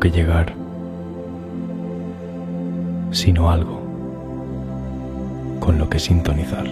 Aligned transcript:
que 0.00 0.10
llegar, 0.10 0.54
sino 3.10 3.50
algo 3.50 3.80
con 5.60 5.78
lo 5.78 5.88
que 5.90 5.98
sintonizar. 5.98 6.66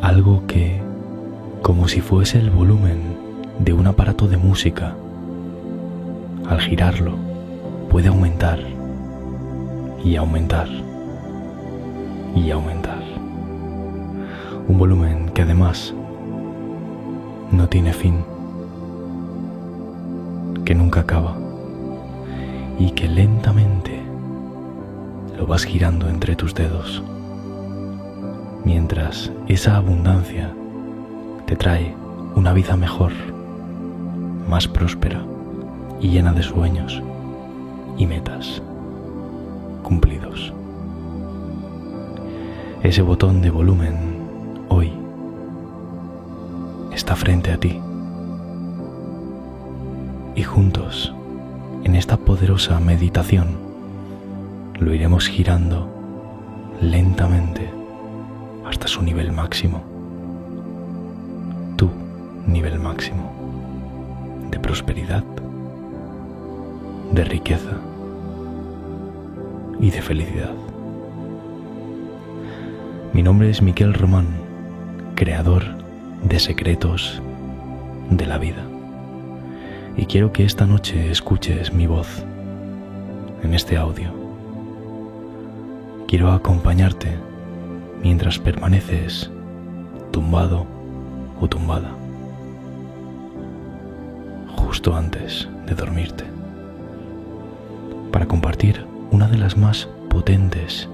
Algo 0.00 0.46
que, 0.46 0.80
como 1.60 1.88
si 1.88 2.00
fuese 2.00 2.38
el 2.38 2.50
volumen 2.50 3.00
de 3.58 3.72
un 3.72 3.88
aparato 3.88 4.28
de 4.28 4.36
música, 4.36 4.94
al 6.48 6.60
girarlo 6.60 7.16
puede 7.90 8.08
aumentar 8.08 8.60
y 10.04 10.16
aumentar 10.16 10.68
y 12.36 12.50
aumentar. 12.50 13.02
Un 14.68 14.78
volumen 14.78 15.30
que 15.34 15.42
además 15.42 15.94
no 17.50 17.68
tiene 17.68 17.92
fin, 17.92 18.24
que 20.68 20.74
nunca 20.74 21.00
acaba 21.00 21.34
y 22.78 22.90
que 22.90 23.08
lentamente 23.08 24.02
lo 25.38 25.46
vas 25.46 25.64
girando 25.64 26.10
entre 26.10 26.36
tus 26.36 26.54
dedos, 26.54 27.02
mientras 28.66 29.32
esa 29.46 29.78
abundancia 29.78 30.52
te 31.46 31.56
trae 31.56 31.96
una 32.34 32.52
vida 32.52 32.76
mejor, 32.76 33.12
más 34.46 34.68
próspera 34.68 35.24
y 36.02 36.10
llena 36.10 36.34
de 36.34 36.42
sueños 36.42 37.02
y 37.96 38.06
metas 38.06 38.60
cumplidos. 39.82 40.52
Ese 42.82 43.00
botón 43.00 43.40
de 43.40 43.48
volumen 43.48 43.96
hoy 44.68 44.92
está 46.92 47.16
frente 47.16 47.52
a 47.52 47.56
ti 47.56 47.80
y 50.38 50.44
juntos 50.44 51.12
en 51.82 51.96
esta 51.96 52.16
poderosa 52.16 52.78
meditación 52.78 53.56
lo 54.78 54.94
iremos 54.94 55.26
girando 55.26 55.88
lentamente 56.80 57.68
hasta 58.64 58.86
su 58.86 59.02
nivel 59.02 59.32
máximo, 59.32 59.82
tu 61.76 61.90
nivel 62.46 62.78
máximo 62.78 63.32
de 64.52 64.60
prosperidad, 64.60 65.24
de 67.10 67.24
riqueza 67.24 67.76
y 69.80 69.90
de 69.90 70.02
felicidad. 70.02 70.54
Mi 73.12 73.24
nombre 73.24 73.50
es 73.50 73.60
Miquel 73.60 73.92
Román, 73.92 74.28
creador 75.16 75.64
de 76.22 76.38
secretos 76.38 77.20
de 78.10 78.26
la 78.26 78.38
vida. 78.38 78.67
Y 79.98 80.06
quiero 80.06 80.32
que 80.32 80.44
esta 80.44 80.64
noche 80.64 81.10
escuches 81.10 81.72
mi 81.72 81.88
voz 81.88 82.22
en 83.42 83.52
este 83.52 83.76
audio. 83.76 84.12
Quiero 86.06 86.30
acompañarte 86.30 87.18
mientras 88.00 88.38
permaneces 88.38 89.28
tumbado 90.12 90.66
o 91.40 91.48
tumbada, 91.48 91.90
justo 94.56 94.94
antes 94.94 95.48
de 95.66 95.74
dormirte, 95.74 96.24
para 98.12 98.26
compartir 98.26 98.86
una 99.10 99.26
de 99.26 99.38
las 99.38 99.56
más 99.56 99.88
potentes 100.08 100.88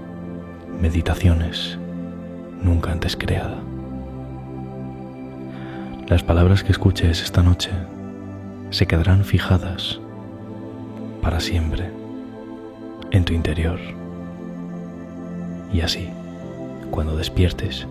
meditaciones 0.81 1.79
nunca 2.63 2.91
antes 2.91 3.17
creada. 3.17 3.59
Las 6.09 6.23
palabras 6.23 6.65
que 6.65 6.73
escuches 6.73 7.23
esta 7.23 7.43
noche 7.43 7.71
se 8.71 8.87
quedarán 8.87 9.25
fijadas 9.25 10.01
para 11.23 11.41
siempre 11.41 11.91
en 13.11 13.25
tu 13.25 13.33
interior. 13.33 13.79
Y 15.73 15.81
así, 15.81 16.11
cuando 16.91 17.17
despiertes, 17.17 17.87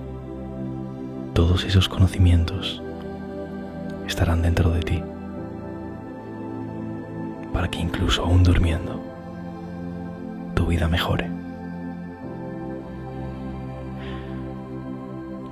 todos 1.34 1.66
esos 1.66 1.90
conocimientos 1.90 2.82
estarán 4.08 4.42
dentro 4.42 4.70
de 4.72 4.82
ti, 4.82 5.04
para 7.52 7.70
que 7.70 7.80
incluso 7.80 8.24
aún 8.24 8.44
durmiendo, 8.44 9.02
tu 10.54 10.68
vida 10.68 10.88
mejore. 10.88 11.30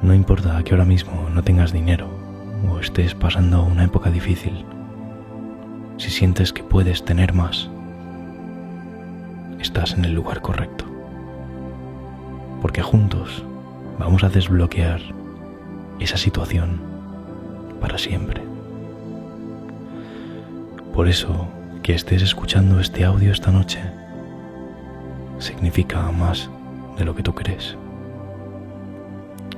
No 0.02 0.14
importa 0.14 0.64
que 0.64 0.72
ahora 0.72 0.86
mismo 0.86 1.30
no 1.34 1.44
tengas 1.44 1.72
dinero 1.72 2.08
o 2.70 2.80
estés 2.80 3.16
pasando 3.16 3.64
una 3.64 3.86
época 3.86 4.10
difícil, 4.10 4.66
si 6.02 6.10
sientes 6.10 6.52
que 6.52 6.64
puedes 6.64 7.06
tener 7.06 7.32
más, 7.32 7.70
estás 9.60 9.94
en 9.94 10.04
el 10.04 10.14
lugar 10.14 10.42
correcto. 10.42 10.84
Porque 12.60 12.82
juntos 12.82 13.44
vamos 14.00 14.24
a 14.24 14.30
desbloquear 14.30 15.00
esa 16.00 16.18
situación 16.18 16.82
para 17.80 18.00
siempre. 18.00 18.42
Por 20.92 21.08
eso 21.08 21.48
que 21.84 21.94
estés 21.94 22.24
escuchando 22.24 22.80
este 22.80 23.06
audio 23.06 23.32
esta 23.32 23.52
noche 23.52 23.80
significa 25.38 26.12
más 26.12 26.50
de 26.98 27.06
lo 27.06 27.14
que 27.14 27.22
tú 27.22 27.36
crees 27.36 27.78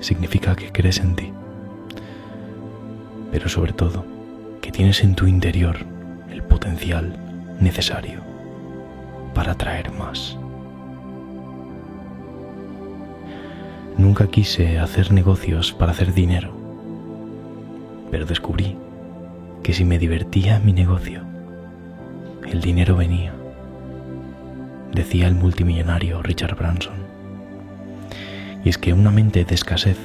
significa 0.02 0.58
que 0.58 0.70
crees 0.74 1.00
en 1.00 1.16
ti, 1.16 1.32
pero 3.32 3.48
sobre 3.48 3.72
todo 3.72 4.04
que 4.62 4.70
tienes 4.70 5.02
en 5.02 5.16
tu 5.16 5.28
interior 5.28 5.93
potencial 6.54 7.12
necesario 7.60 8.22
para 9.34 9.54
atraer 9.54 9.92
más. 9.92 10.38
Nunca 13.98 14.28
quise 14.28 14.78
hacer 14.78 15.12
negocios 15.12 15.74
para 15.74 15.94
hacer 15.94 16.14
dinero, 16.14 16.52
pero 18.12 18.28
descubrí 18.28 18.78
que 19.64 19.74
si 19.74 19.84
me 19.84 19.98
divertía 19.98 20.60
mi 20.60 20.74
negocio, 20.74 21.24
el 22.48 22.62
dinero 22.62 22.98
venía, 22.98 23.34
decía 24.94 25.26
el 25.28 25.34
multimillonario 25.34 26.22
Richard 26.22 26.56
Branson. 26.56 26.94
Y 28.64 28.70
es 28.70 28.78
que 28.78 28.94
una 28.94 29.10
mente 29.10 29.44
de 29.44 29.56
escasez 29.56 29.98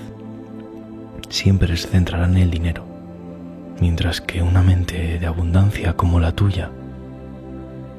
siempre 1.28 1.76
se 1.76 1.88
centrará 1.88 2.24
en 2.24 2.38
el 2.38 2.50
dinero, 2.50 2.87
mientras 3.80 4.20
que 4.20 4.42
una 4.42 4.62
mente 4.62 5.18
de 5.18 5.26
abundancia 5.26 5.94
como 5.94 6.20
la 6.20 6.32
tuya 6.32 6.70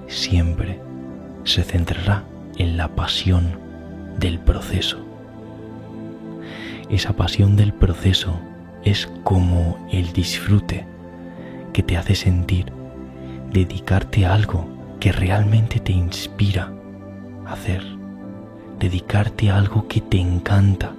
siempre 0.08 0.80
se 1.44 1.64
centrará 1.64 2.24
en 2.58 2.78
la 2.78 2.90
pasión 2.90 3.60
del 4.18 4.40
proceso. 4.40 5.00
Esa 6.90 7.14
pasión 7.14 7.56
del 7.56 7.74
proceso 7.74 8.40
es 8.84 9.08
como 9.24 9.88
el 9.92 10.12
disfrute 10.14 10.86
que 11.74 11.84
te 11.84 11.98
hace 11.98 12.16
sentir 12.16 12.72
dedicarte 13.52 14.26
a 14.26 14.34
algo 14.34 14.68
que 15.00 15.12
realmente 15.12 15.80
te 15.80 15.92
inspira 15.92 16.72
a 17.46 17.54
hacer 17.54 18.00
dedicarte 18.80 19.50
a 19.52 19.58
algo 19.58 19.88
que 19.88 20.02
te 20.02 20.18
encanta. 20.18 20.94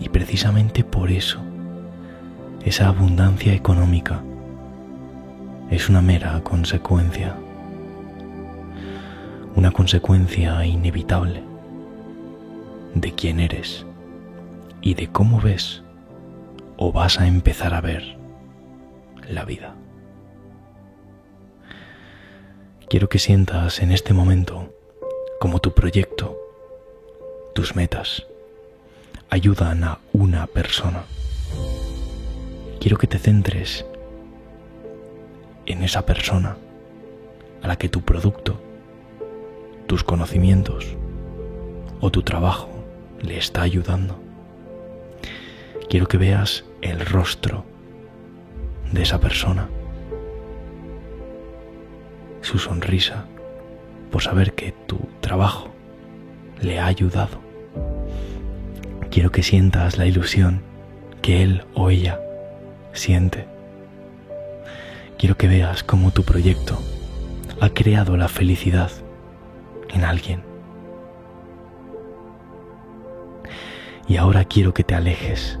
Y 0.00 0.08
precisamente 0.08 0.82
por 0.82 1.10
eso, 1.10 1.40
esa 2.64 2.88
abundancia 2.88 3.54
económica 3.54 4.22
es 5.70 5.88
una 5.88 6.02
mera 6.02 6.40
consecuencia, 6.42 7.36
una 9.54 9.70
consecuencia 9.70 10.64
inevitable 10.64 11.42
de 12.94 13.12
quién 13.12 13.40
eres 13.40 13.86
y 14.80 14.94
de 14.94 15.08
cómo 15.08 15.40
ves 15.40 15.82
o 16.76 16.92
vas 16.92 17.20
a 17.20 17.26
empezar 17.26 17.74
a 17.74 17.80
ver 17.80 18.16
la 19.28 19.44
vida. 19.44 19.74
Quiero 22.88 23.08
que 23.08 23.18
sientas 23.18 23.80
en 23.80 23.92
este 23.92 24.14
momento 24.14 24.74
como 25.40 25.60
tu 25.60 25.74
proyecto, 25.74 26.36
tus 27.54 27.76
metas, 27.76 28.26
ayudan 29.30 29.84
a 29.84 29.98
una 30.12 30.46
persona. 30.46 31.04
Quiero 32.80 32.96
que 32.96 33.08
te 33.08 33.18
centres 33.18 33.84
en 35.66 35.82
esa 35.82 36.06
persona 36.06 36.56
a 37.60 37.66
la 37.66 37.76
que 37.76 37.88
tu 37.88 38.02
producto, 38.02 38.60
tus 39.88 40.04
conocimientos 40.04 40.96
o 42.00 42.10
tu 42.10 42.22
trabajo 42.22 42.68
le 43.20 43.36
está 43.36 43.62
ayudando. 43.62 44.20
Quiero 45.90 46.06
que 46.06 46.18
veas 46.18 46.64
el 46.80 47.04
rostro 47.04 47.64
de 48.92 49.02
esa 49.02 49.18
persona, 49.18 49.68
su 52.42 52.60
sonrisa, 52.60 53.26
por 54.12 54.22
saber 54.22 54.52
que 54.52 54.72
tu 54.86 55.00
trabajo 55.20 55.68
le 56.60 56.78
ha 56.78 56.86
ayudado. 56.86 57.40
Quiero 59.10 59.32
que 59.32 59.42
sientas 59.42 59.98
la 59.98 60.06
ilusión 60.06 60.62
que 61.22 61.42
él 61.42 61.64
o 61.74 61.90
ella 61.90 62.20
siente 62.98 63.46
quiero 65.18 65.36
que 65.36 65.48
veas 65.48 65.82
cómo 65.82 66.12
tu 66.12 66.22
proyecto 66.22 66.78
ha 67.60 67.70
creado 67.70 68.16
la 68.16 68.28
felicidad 68.28 68.90
en 69.90 70.04
alguien. 70.04 70.42
Y 74.06 74.16
ahora 74.16 74.44
quiero 74.44 74.72
que 74.72 74.84
te 74.84 74.94
alejes 74.94 75.58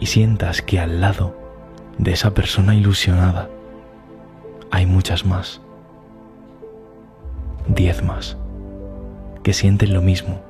y 0.00 0.06
sientas 0.06 0.62
que 0.62 0.80
al 0.80 1.00
lado 1.00 1.36
de 1.98 2.12
esa 2.12 2.32
persona 2.32 2.74
ilusionada 2.74 3.48
hay 4.70 4.86
muchas 4.86 5.24
más, 5.24 5.60
diez 7.68 8.02
más, 8.02 8.36
que 9.42 9.52
sienten 9.52 9.92
lo 9.92 10.02
mismo 10.02 10.40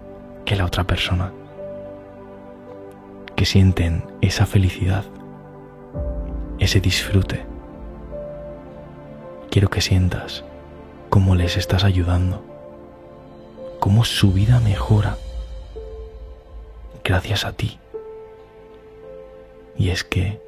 que 0.45 0.57
la 0.57 0.65
otra 0.65 0.85
persona, 0.85 1.33
que 3.35 3.45
sienten 3.45 4.05
esa 4.23 4.47
felicidad, 4.47 5.05
ese 6.67 6.81
disfrute. 6.81 7.47
Quiero 9.51 9.71
que 9.71 9.81
sientas 9.81 10.43
cómo 11.11 11.37
les 11.37 11.57
estás 11.57 11.85
ayudando, 11.85 12.45
cómo 13.79 14.05
su 14.05 14.33
vida 14.33 14.59
mejora 14.59 15.17
gracias 17.05 17.45
a 17.45 17.53
ti. 17.53 17.79
Y 19.79 19.91
es 19.91 20.03
que, 20.03 20.43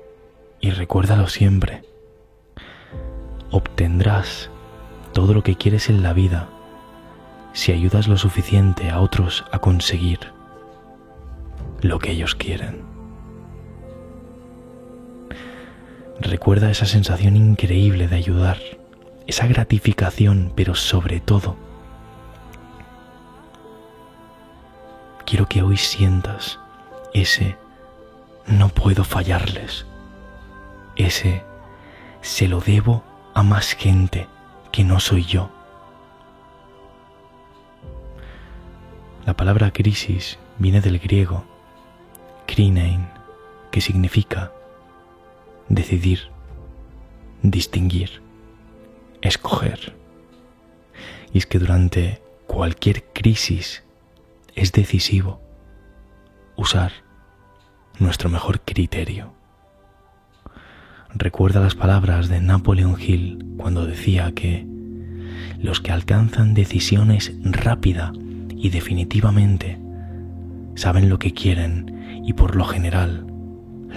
y 0.61 0.71
recuérdalo 0.71 1.29
siempre, 1.29 1.85
obtendrás 3.53 4.51
todo 5.13 5.35
lo 5.35 5.45
que 5.45 5.55
quieres 5.55 5.89
en 5.89 6.03
la 6.03 6.15
vida 6.15 6.49
si 7.53 7.71
ayudas 7.71 8.09
lo 8.09 8.19
suficiente 8.19 8.91
a 8.91 9.01
otros 9.01 9.45
a 9.53 9.61
conseguir 9.61 10.19
lo 11.81 12.01
que 12.01 12.11
ellos 12.11 12.35
quieren. 12.35 12.88
Recuerda 16.21 16.71
esa 16.71 16.87
sensación 16.87 17.37
increíble 17.37 18.09
de 18.09 18.17
ayudar, 18.17 18.59
esa 19.29 19.47
gratificación, 19.47 20.53
pero 20.57 20.75
sobre 20.75 21.21
todo, 21.21 21.57
quiero 25.25 25.47
que 25.47 25.63
hoy 25.63 25.77
sientas 25.77 26.59
ese 27.15 27.57
no 28.47 28.69
puedo 28.69 29.05
fallarles, 29.05 29.87
ese 30.97 31.45
se 32.21 32.49
lo 32.49 32.61
debo 32.61 33.05
a 33.35 33.45
más 33.45 33.75
gente 33.75 34.27
que 34.73 34.83
no 34.83 34.99
soy 34.99 35.25
yo. 35.25 35.51
La 39.25 39.37
palabra 39.37 39.71
crisis 39.71 40.39
viene 40.59 40.81
del 40.81 40.99
griego 40.99 41.45
krinein, 42.47 43.09
que 43.71 43.81
significa 43.81 44.51
decidir, 45.69 46.21
distinguir, 47.43 48.23
escoger. 49.23 49.95
Y 51.33 51.39
es 51.39 51.47
que 51.47 51.59
durante 51.59 52.23
cualquier 52.47 53.05
crisis 53.13 53.85
es 54.55 54.73
decisivo 54.73 55.41
usar 56.57 56.93
nuestro 57.99 58.29
mejor 58.31 58.61
criterio. 58.61 59.33
Recuerda 61.15 61.61
las 61.61 61.75
palabras 61.75 62.29
de 62.29 62.41
Napoleon 62.41 62.97
Hill 63.01 63.45
cuando 63.57 63.87
decía 63.87 64.33
que 64.33 64.67
los 65.59 65.81
que 65.81 65.93
alcanzan 65.93 66.55
decisiones 66.55 67.33
rápida 67.43 68.13
y 68.51 68.71
definitivamente 68.71 69.79
saben 70.75 71.09
lo 71.09 71.19
que 71.19 71.33
quieren 71.33 72.23
y 72.25 72.33
por 72.35 72.57
lo 72.57 72.65
general 72.65 73.27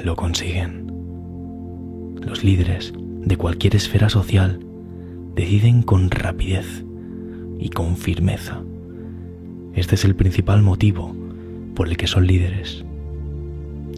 lo 0.04 0.16
consiguen. 0.16 0.81
Los 2.22 2.44
líderes 2.44 2.94
de 2.96 3.36
cualquier 3.36 3.76
esfera 3.76 4.10
social 4.10 4.60
deciden 5.36 5.82
con 5.82 6.12
rapidez 6.12 6.86
y 7.60 7.70
con 7.70 7.98
firmeza. 7.98 8.62
Este 9.74 9.96
es 9.96 10.06
el 10.06 10.16
principal 10.16 10.62
motivo 10.62 11.16
por 11.76 11.88
el 11.88 11.98
que 11.98 12.08
son 12.08 12.28
líderes. 12.28 12.86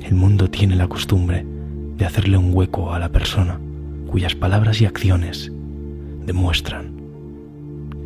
El 0.03 0.15
mundo 0.15 0.49
tiene 0.49 0.75
la 0.75 0.87
costumbre 0.87 1.45
de 1.97 2.05
hacerle 2.05 2.37
un 2.37 2.53
hueco 2.53 2.93
a 2.93 2.99
la 2.99 3.11
persona 3.11 3.59
cuyas 4.07 4.35
palabras 4.35 4.81
y 4.81 4.85
acciones 4.85 5.51
demuestran 6.25 6.93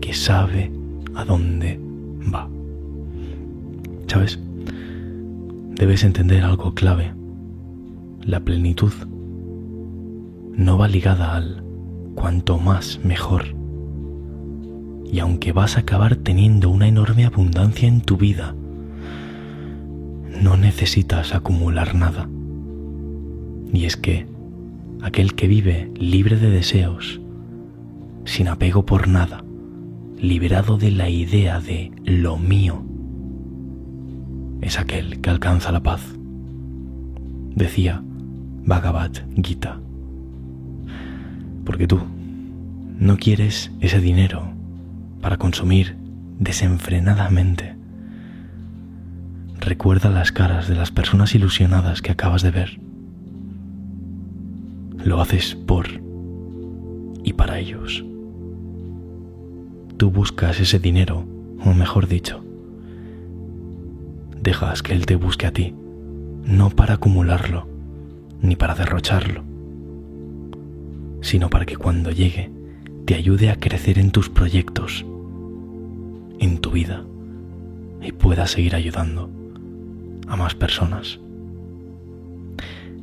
que 0.02 0.14
sabe 0.14 0.72
a 1.16 1.26
dónde 1.26 1.80
va. 2.34 2.50
¿Sabes? 4.08 4.40
Debes 5.76 6.04
entender 6.04 6.44
algo 6.44 6.74
clave. 6.74 7.14
La 8.22 8.40
plenitud 8.40 8.94
no 10.58 10.78
va 10.78 10.88
ligada 10.88 11.36
al 11.36 11.64
cuanto 12.16 12.58
más 12.58 13.00
mejor. 13.04 13.56
Y 15.10 15.20
aunque 15.20 15.54
vas 15.54 15.78
a 15.78 15.82
acabar 15.82 16.16
teniendo 16.16 16.70
una 16.70 16.88
enorme 16.88 17.26
abundancia 17.26 17.88
en 17.88 18.02
tu 18.02 18.18
vida, 18.18 18.56
no 20.42 20.58
necesitas 20.58 21.34
acumular 21.34 21.96
nada. 21.96 22.28
Y 23.72 23.86
es 23.86 23.96
que 23.96 24.26
aquel 25.02 25.36
que 25.36 25.48
vive 25.48 25.92
libre 25.96 26.38
de 26.38 26.50
deseos, 26.50 27.22
sin 28.26 28.48
apego 28.48 28.86
por 28.86 29.08
nada, 29.08 29.44
liberado 30.20 30.78
de 30.78 30.90
la 30.90 31.08
idea 31.10 31.60
de 31.60 31.92
lo 32.04 32.38
mío, 32.38 32.84
es 34.62 34.80
aquel 34.80 35.22
que 35.22 35.30
alcanza 35.30 35.72
la 35.72 35.84
paz. 35.84 36.02
Decía 37.56 38.02
Bhagavad 38.66 39.12
Gita. 39.42 39.80
Porque 41.68 41.86
tú 41.86 42.00
no 42.98 43.18
quieres 43.18 43.72
ese 43.82 44.00
dinero 44.00 44.54
para 45.22 45.38
consumir 45.38 45.98
desenfrenadamente. 46.40 47.76
Recuerda 49.60 50.10
las 50.10 50.32
caras 50.32 50.70
de 50.70 50.76
las 50.76 50.92
personas 50.92 51.36
ilusionadas 51.36 52.02
que 52.02 52.12
acabas 52.12 52.42
de 52.42 52.52
ver 52.52 52.80
lo 55.04 55.22
haces 55.22 55.56
por 55.56 55.88
y 57.24 57.34
para 57.34 57.60
ellos. 57.60 58.04
Tú 59.98 60.10
buscas 60.10 60.60
ese 60.62 60.80
dinero, 60.80 61.26
o 61.66 61.74
mejor 61.74 62.08
dicho, 62.08 62.44
dejas 64.42 64.82
que 64.82 64.94
Él 64.94 65.06
te 65.06 65.18
busque 65.18 65.48
a 65.48 65.52
ti, 65.52 65.76
no 66.46 66.70
para 66.70 66.96
acumularlo, 66.96 67.68
ni 68.42 68.56
para 68.56 68.74
derrocharlo, 68.74 69.44
sino 71.22 71.50
para 71.50 71.66
que 71.66 71.76
cuando 71.76 72.12
llegue 72.12 72.52
te 73.06 73.16
ayude 73.16 73.50
a 73.50 73.56
crecer 73.56 74.00
en 74.00 74.12
tus 74.12 74.30
proyectos, 74.30 75.06
en 76.40 76.60
tu 76.60 76.72
vida, 76.72 77.06
y 78.02 78.12
puedas 78.12 78.52
seguir 78.52 78.76
ayudando 78.76 79.30
a 80.28 80.36
más 80.36 80.56
personas. 80.56 81.20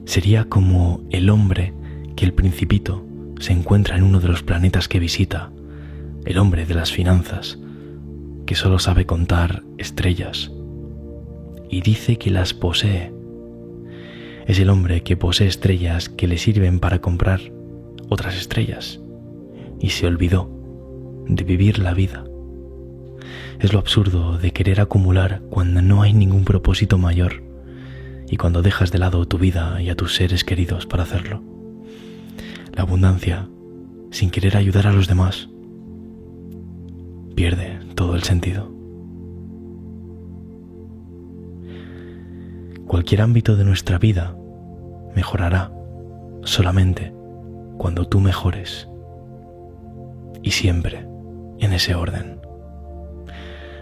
Sería 0.05 0.45
como 0.45 1.03
el 1.11 1.31
hombre 1.31 1.73
que 2.17 2.25
el 2.25 2.35
principito 2.35 3.05
se 3.41 3.53
encuentra 3.53 3.97
en 3.97 4.05
uno 4.05 4.21
de 4.21 4.29
los 4.29 4.43
planetas 4.43 4.89
que 4.89 4.99
visita, 4.99 5.51
el 6.25 6.39
hombre 6.39 6.67
de 6.67 6.75
las 6.75 6.93
finanzas, 6.93 7.59
que 8.47 8.55
solo 8.55 8.79
sabe 8.79 9.07
contar 9.07 9.63
estrellas 9.79 10.51
y 11.71 11.81
dice 11.81 12.19
que 12.19 12.31
las 12.31 12.55
posee. 12.55 13.13
Es 14.47 14.59
el 14.59 14.69
hombre 14.69 15.03
que 15.03 15.17
posee 15.17 15.49
estrellas 15.49 16.09
que 16.09 16.29
le 16.29 16.39
sirven 16.39 16.79
para 16.79 17.01
comprar 17.01 17.41
otras 18.09 18.37
estrellas 18.37 19.01
y 19.81 19.91
se 19.91 20.07
olvidó 20.07 20.51
de 21.27 21.45
vivir 21.45 21.79
la 21.79 21.95
vida. 21.95 22.25
Es 23.61 23.73
lo 23.73 23.79
absurdo 23.79 24.39
de 24.39 24.53
querer 24.53 24.81
acumular 24.81 25.43
cuando 25.51 25.83
no 25.83 26.03
hay 26.03 26.13
ningún 26.13 26.45
propósito 26.45 26.99
mayor 26.99 27.43
y 28.29 28.37
cuando 28.37 28.63
dejas 28.63 28.91
de 28.91 28.99
lado 28.99 29.27
tu 29.27 29.39
vida 29.39 29.81
y 29.81 29.91
a 29.91 29.95
tus 29.95 30.15
seres 30.15 30.45
queridos 30.45 30.87
para 30.87 31.05
hacerlo 31.05 31.55
la 32.75 32.83
abundancia, 32.83 33.49
sin 34.11 34.31
querer 34.31 34.57
ayudar 34.57 34.87
a 34.89 34.93
los 34.93 35.07
demás, 35.07 35.49
pierde 37.37 37.79
todo 37.95 38.17
el 38.17 38.25
sentido. 38.25 38.73
Cualquier 42.87 43.23
ámbito 43.23 43.57
de 43.57 43.65
nuestra 43.65 43.99
vida 43.99 44.37
mejorará 45.15 45.73
solamente 46.43 47.13
cuando 47.79 48.07
tú 48.07 48.21
mejores 48.21 48.89
y 50.43 50.51
siempre 50.51 51.07
en 51.59 51.73
ese 51.73 51.95
orden. 51.95 52.41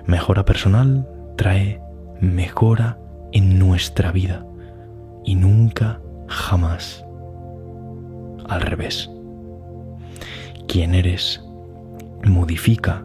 Mejora 0.06 0.44
personal 0.44 1.08
trae 1.36 1.80
mejora 2.20 2.98
en 3.32 3.58
nuestra 3.58 4.12
vida 4.12 4.46
y 5.24 5.34
nunca 5.34 6.00
jamás 6.28 7.04
al 8.48 8.60
revés. 8.60 9.10
Quien 10.66 10.94
eres 10.94 11.42
modifica 12.24 13.04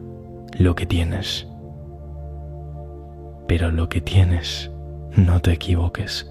lo 0.58 0.74
que 0.74 0.86
tienes. 0.86 1.46
Pero 3.46 3.70
lo 3.70 3.88
que 3.88 4.00
tienes, 4.00 4.70
no 5.16 5.40
te 5.40 5.52
equivoques, 5.52 6.30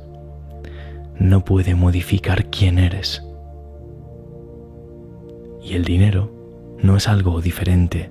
no 1.20 1.44
puede 1.44 1.76
modificar 1.76 2.46
quién 2.46 2.78
eres. 2.78 3.27
Y 5.68 5.74
el 5.74 5.84
dinero 5.84 6.32
no 6.82 6.96
es 6.96 7.10
algo 7.10 7.42
diferente 7.42 8.10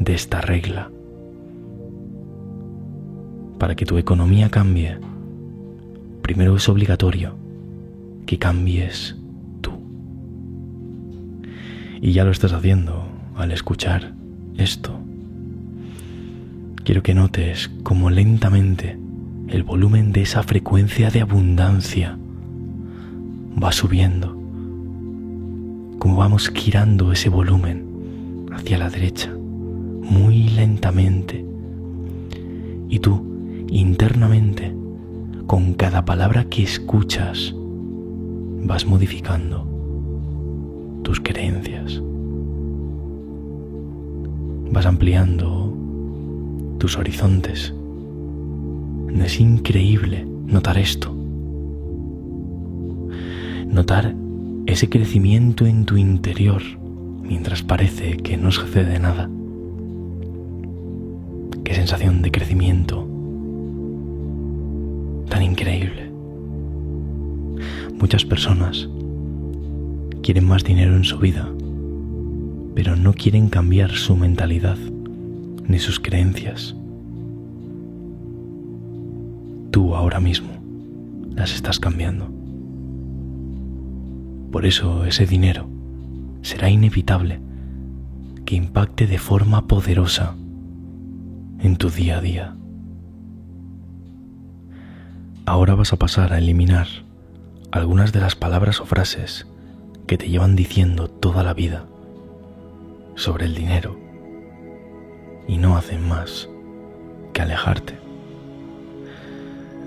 de 0.00 0.14
esta 0.14 0.40
regla. 0.40 0.90
Para 3.58 3.76
que 3.76 3.86
tu 3.86 3.98
economía 3.98 4.50
cambie, 4.50 4.98
primero 6.22 6.56
es 6.56 6.68
obligatorio 6.68 7.36
que 8.26 8.36
cambies 8.36 9.16
tú. 9.60 9.70
Y 12.00 12.12
ya 12.12 12.24
lo 12.24 12.32
estás 12.32 12.52
haciendo 12.52 13.06
al 13.36 13.52
escuchar 13.52 14.14
esto. 14.56 14.98
Quiero 16.82 17.04
que 17.04 17.14
notes 17.14 17.70
cómo 17.84 18.10
lentamente 18.10 18.98
el 19.46 19.62
volumen 19.62 20.10
de 20.10 20.22
esa 20.22 20.42
frecuencia 20.42 21.10
de 21.10 21.20
abundancia 21.20 22.18
va 23.62 23.70
subiendo, 23.70 24.41
cómo 26.02 26.16
vamos 26.16 26.48
girando 26.48 27.12
ese 27.12 27.28
volumen 27.28 28.48
hacia 28.50 28.76
la 28.76 28.90
derecha, 28.90 29.32
muy 29.32 30.48
lentamente. 30.48 31.46
Y 32.88 32.98
tú, 32.98 33.24
internamente, 33.68 34.74
con 35.46 35.74
cada 35.74 36.04
palabra 36.04 36.46
que 36.46 36.64
escuchas, 36.64 37.54
vas 38.64 38.84
modificando 38.84 39.64
tus 41.04 41.20
creencias. 41.20 42.02
Vas 44.72 44.86
ampliando 44.86 45.72
tus 46.78 46.98
horizontes. 46.98 47.72
Es 49.22 49.38
increíble 49.38 50.26
notar 50.48 50.78
esto. 50.78 51.14
Notar 53.68 54.16
ese 54.72 54.88
crecimiento 54.88 55.66
en 55.66 55.84
tu 55.84 55.98
interior 55.98 56.62
mientras 57.22 57.62
parece 57.62 58.16
que 58.16 58.38
no 58.38 58.50
sucede 58.50 58.98
nada. 58.98 59.28
Qué 61.62 61.74
sensación 61.74 62.22
de 62.22 62.30
crecimiento 62.30 63.06
tan 65.28 65.42
increíble. 65.42 66.10
Muchas 68.00 68.24
personas 68.24 68.88
quieren 70.22 70.46
más 70.46 70.64
dinero 70.64 70.96
en 70.96 71.04
su 71.04 71.18
vida, 71.18 71.52
pero 72.74 72.96
no 72.96 73.12
quieren 73.12 73.50
cambiar 73.50 73.90
su 73.90 74.16
mentalidad 74.16 74.78
ni 75.68 75.78
sus 75.78 76.00
creencias. 76.00 76.74
Tú 79.70 79.94
ahora 79.94 80.18
mismo 80.18 80.48
las 81.34 81.54
estás 81.54 81.78
cambiando. 81.78 82.41
Por 84.52 84.66
eso 84.66 85.06
ese 85.06 85.24
dinero 85.24 85.66
será 86.42 86.68
inevitable 86.68 87.40
que 88.44 88.54
impacte 88.54 89.06
de 89.06 89.18
forma 89.18 89.66
poderosa 89.66 90.34
en 91.58 91.76
tu 91.76 91.88
día 91.88 92.18
a 92.18 92.20
día. 92.20 92.54
Ahora 95.46 95.74
vas 95.74 95.94
a 95.94 95.98
pasar 95.98 96.34
a 96.34 96.38
eliminar 96.38 96.86
algunas 97.70 98.12
de 98.12 98.20
las 98.20 98.36
palabras 98.36 98.78
o 98.80 98.84
frases 98.84 99.46
que 100.06 100.18
te 100.18 100.28
llevan 100.28 100.54
diciendo 100.54 101.08
toda 101.08 101.42
la 101.42 101.54
vida 101.54 101.86
sobre 103.14 103.46
el 103.46 103.54
dinero 103.54 103.98
y 105.48 105.56
no 105.56 105.78
hacen 105.78 106.06
más 106.06 106.50
que 107.32 107.40
alejarte. 107.40 107.94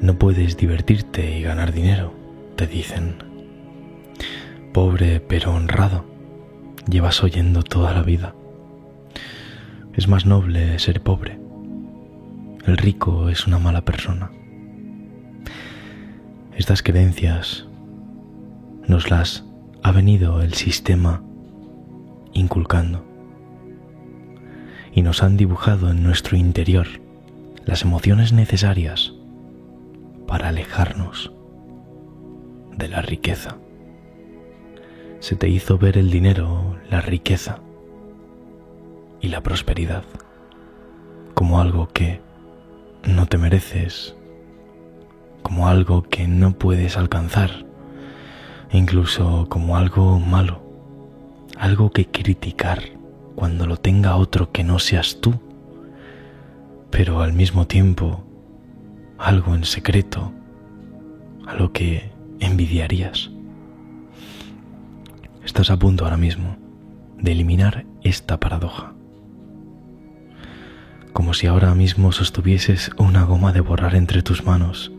No 0.02 0.18
puedes 0.18 0.58
divertirte 0.58 1.38
y 1.38 1.44
ganar 1.44 1.72
dinero, 1.72 2.14
te 2.56 2.66
dicen. 2.66 3.25
Pobre 4.76 5.22
pero 5.22 5.54
honrado, 5.54 6.04
llevas 6.86 7.24
oyendo 7.24 7.64
toda 7.64 7.94
la 7.94 8.04
vida. 8.04 8.36
Es 9.94 10.10
más 10.10 10.26
noble 10.26 10.78
ser 10.80 11.00
pobre. 11.00 11.40
El 12.66 12.76
rico 12.76 13.30
es 13.30 13.48
una 13.48 13.58
mala 13.58 13.86
persona. 13.86 14.32
Estas 16.58 16.84
creencias 16.84 17.68
nos 18.86 19.10
las 19.10 19.46
ha 19.82 19.94
venido 19.94 20.42
el 20.42 20.56
sistema 20.56 21.24
inculcando 22.34 23.06
y 24.92 25.04
nos 25.04 25.24
han 25.24 25.38
dibujado 25.38 25.90
en 25.90 26.04
nuestro 26.04 26.36
interior 26.36 26.88
las 27.64 27.84
emociones 27.84 28.34
necesarias 28.34 29.14
para 30.28 30.50
alejarnos 30.50 31.32
de 32.78 32.90
la 32.90 33.02
riqueza. 33.02 33.56
Se 35.26 35.36
te 35.36 35.50
hizo 35.50 35.80
ver 35.80 35.98
el 35.98 36.12
dinero, 36.12 36.76
la 36.92 37.02
riqueza 37.02 37.58
y 39.22 39.30
la 39.30 39.42
prosperidad 39.42 40.04
como 41.34 41.60
algo 41.60 41.88
que 41.88 42.22
no 43.08 43.26
te 43.26 43.40
mereces, 43.40 44.16
como 45.42 45.68
algo 45.68 46.04
que 46.04 46.28
no 46.28 46.52
puedes 46.60 46.96
alcanzar 46.96 47.66
incluso 48.72 49.48
como 49.50 49.78
algo 49.78 50.20
malo, 50.20 50.62
algo 51.58 51.90
que 51.90 52.06
criticar 52.06 52.84
cuando 53.34 53.66
lo 53.66 53.78
tenga 53.78 54.18
otro 54.18 54.52
que 54.52 54.64
no 54.64 54.78
seas 54.78 55.22
tú, 55.22 55.34
pero 56.92 57.22
al 57.24 57.34
mismo 57.34 57.66
tiempo 57.66 58.24
algo 59.18 59.56
en 59.56 59.64
secreto, 59.64 60.32
algo 61.48 61.72
que 61.72 62.12
envidiarías. 62.40 63.32
Estás 65.46 65.70
a 65.70 65.78
punto 65.78 66.04
ahora 66.04 66.18
mismo 66.18 66.58
de 67.20 67.32
eliminar 67.32 67.86
esta 68.04 68.40
paradoja, 68.40 68.94
como 71.14 71.36
si 71.36 71.46
ahora 71.46 71.76
mismo 71.76 72.12
sostuvieses 72.12 72.90
una 72.98 73.24
goma 73.24 73.54
de 73.54 73.62
borrar 73.62 73.94
entre 73.94 74.24
tus 74.24 74.44
manos 74.44 74.92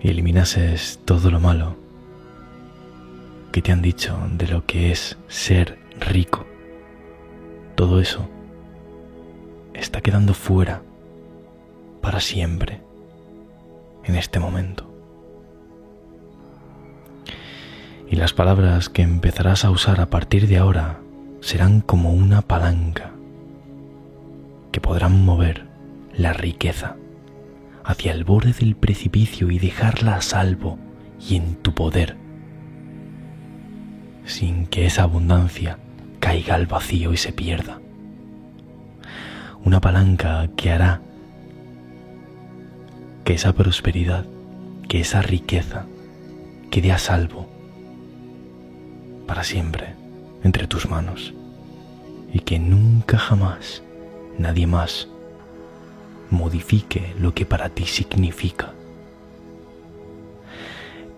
y 0.00 0.10
eliminases 0.10 1.00
todo 1.06 1.30
lo 1.30 1.40
malo 1.40 1.76
que 3.52 3.62
te 3.62 3.72
han 3.72 3.80
dicho 3.80 4.18
de 4.32 4.48
lo 4.48 4.66
que 4.66 4.92
es 4.92 5.16
ser 5.28 5.78
rico. 5.98 6.46
Todo 7.74 8.00
eso 8.00 8.28
está 9.72 10.02
quedando 10.02 10.34
fuera 10.34 10.82
para 12.02 12.20
siempre 12.20 12.82
en 14.04 14.14
este 14.14 14.38
momento. 14.38 14.95
Y 18.08 18.16
las 18.16 18.32
palabras 18.32 18.88
que 18.88 19.02
empezarás 19.02 19.64
a 19.64 19.70
usar 19.70 20.00
a 20.00 20.10
partir 20.10 20.46
de 20.46 20.58
ahora 20.58 21.00
serán 21.40 21.80
como 21.80 22.12
una 22.12 22.42
palanca 22.42 23.12
que 24.70 24.80
podrán 24.80 25.24
mover 25.24 25.66
la 26.16 26.32
riqueza 26.32 26.96
hacia 27.84 28.12
el 28.12 28.24
borde 28.24 28.52
del 28.52 28.76
precipicio 28.76 29.50
y 29.50 29.58
dejarla 29.58 30.16
a 30.16 30.22
salvo 30.22 30.78
y 31.20 31.36
en 31.36 31.56
tu 31.56 31.72
poder, 31.72 32.16
sin 34.24 34.66
que 34.66 34.86
esa 34.86 35.04
abundancia 35.04 35.78
caiga 36.20 36.56
al 36.56 36.66
vacío 36.66 37.12
y 37.12 37.16
se 37.16 37.32
pierda. 37.32 37.80
Una 39.64 39.80
palanca 39.80 40.48
que 40.56 40.70
hará 40.70 41.00
que 43.24 43.34
esa 43.34 43.52
prosperidad, 43.52 44.26
que 44.88 45.00
esa 45.00 45.22
riqueza 45.22 45.86
quede 46.70 46.92
a 46.92 46.98
salvo 46.98 47.45
para 49.26 49.44
siempre 49.44 49.94
entre 50.42 50.66
tus 50.66 50.88
manos 50.88 51.34
y 52.32 52.40
que 52.40 52.58
nunca 52.58 53.18
jamás 53.18 53.82
nadie 54.38 54.66
más 54.66 55.08
modifique 56.30 57.14
lo 57.18 57.34
que 57.34 57.46
para 57.46 57.68
ti 57.70 57.84
significa. 57.84 58.72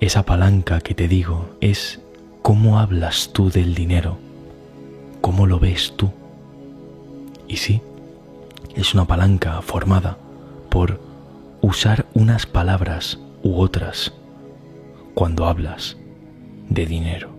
Esa 0.00 0.23
palanca 0.25 0.81
que 0.81 0.95
te 0.95 1.09
digo 1.09 1.57
es 1.61 2.00
cómo 2.43 2.79
hablas 2.79 3.31
tú 3.33 3.50
del 3.50 3.75
dinero, 3.75 4.19
cómo 5.21 5.47
lo 5.47 5.59
ves 5.59 5.95
tú. 5.97 6.12
Y 7.49 7.57
sí, 7.57 7.83
es 8.77 8.95
una 8.95 9.07
palanca 9.07 9.61
formada 9.62 10.19
por 10.71 11.00
usar 11.61 12.07
unas 12.15 12.47
palabras 12.47 13.19
u 13.43 13.61
otras 13.61 14.12
cuando 15.15 15.47
hablas 15.47 15.97
de 16.69 16.87
dinero. 16.87 17.38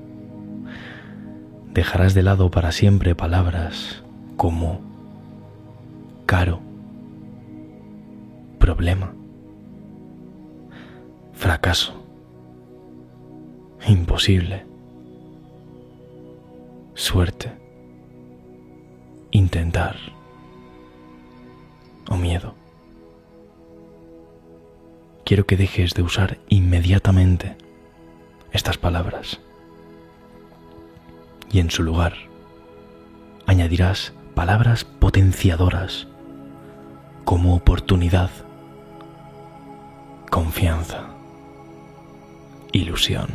Dejarás 1.73 2.13
de 2.13 2.23
lado 2.23 2.49
para 2.49 2.71
siempre 2.71 3.15
palabras 3.15 4.03
como 4.37 4.81
caro, 6.25 6.61
problema, 8.57 9.13
fracaso, 11.33 11.93
imposible, 13.87 14.65
suerte, 16.95 17.51
intentar 19.31 19.95
o 22.09 22.17
miedo. 22.17 22.55
Quiero 25.23 25.45
que 25.45 25.57
dejes 25.57 25.93
de 25.93 26.01
usar 26.01 26.39
inmediatamente 26.49 27.55
estas 28.51 28.77
palabras. 28.77 29.39
Y 31.51 31.59
en 31.59 31.71
su 31.71 31.83
lugar 31.83 32.13
añadirás 33.45 34.13
palabras 34.35 34.83
potenciadoras 34.83 36.07
como 37.25 37.55
oportunidad, 37.55 38.29
confianza, 40.29 41.09
ilusión, 42.71 43.27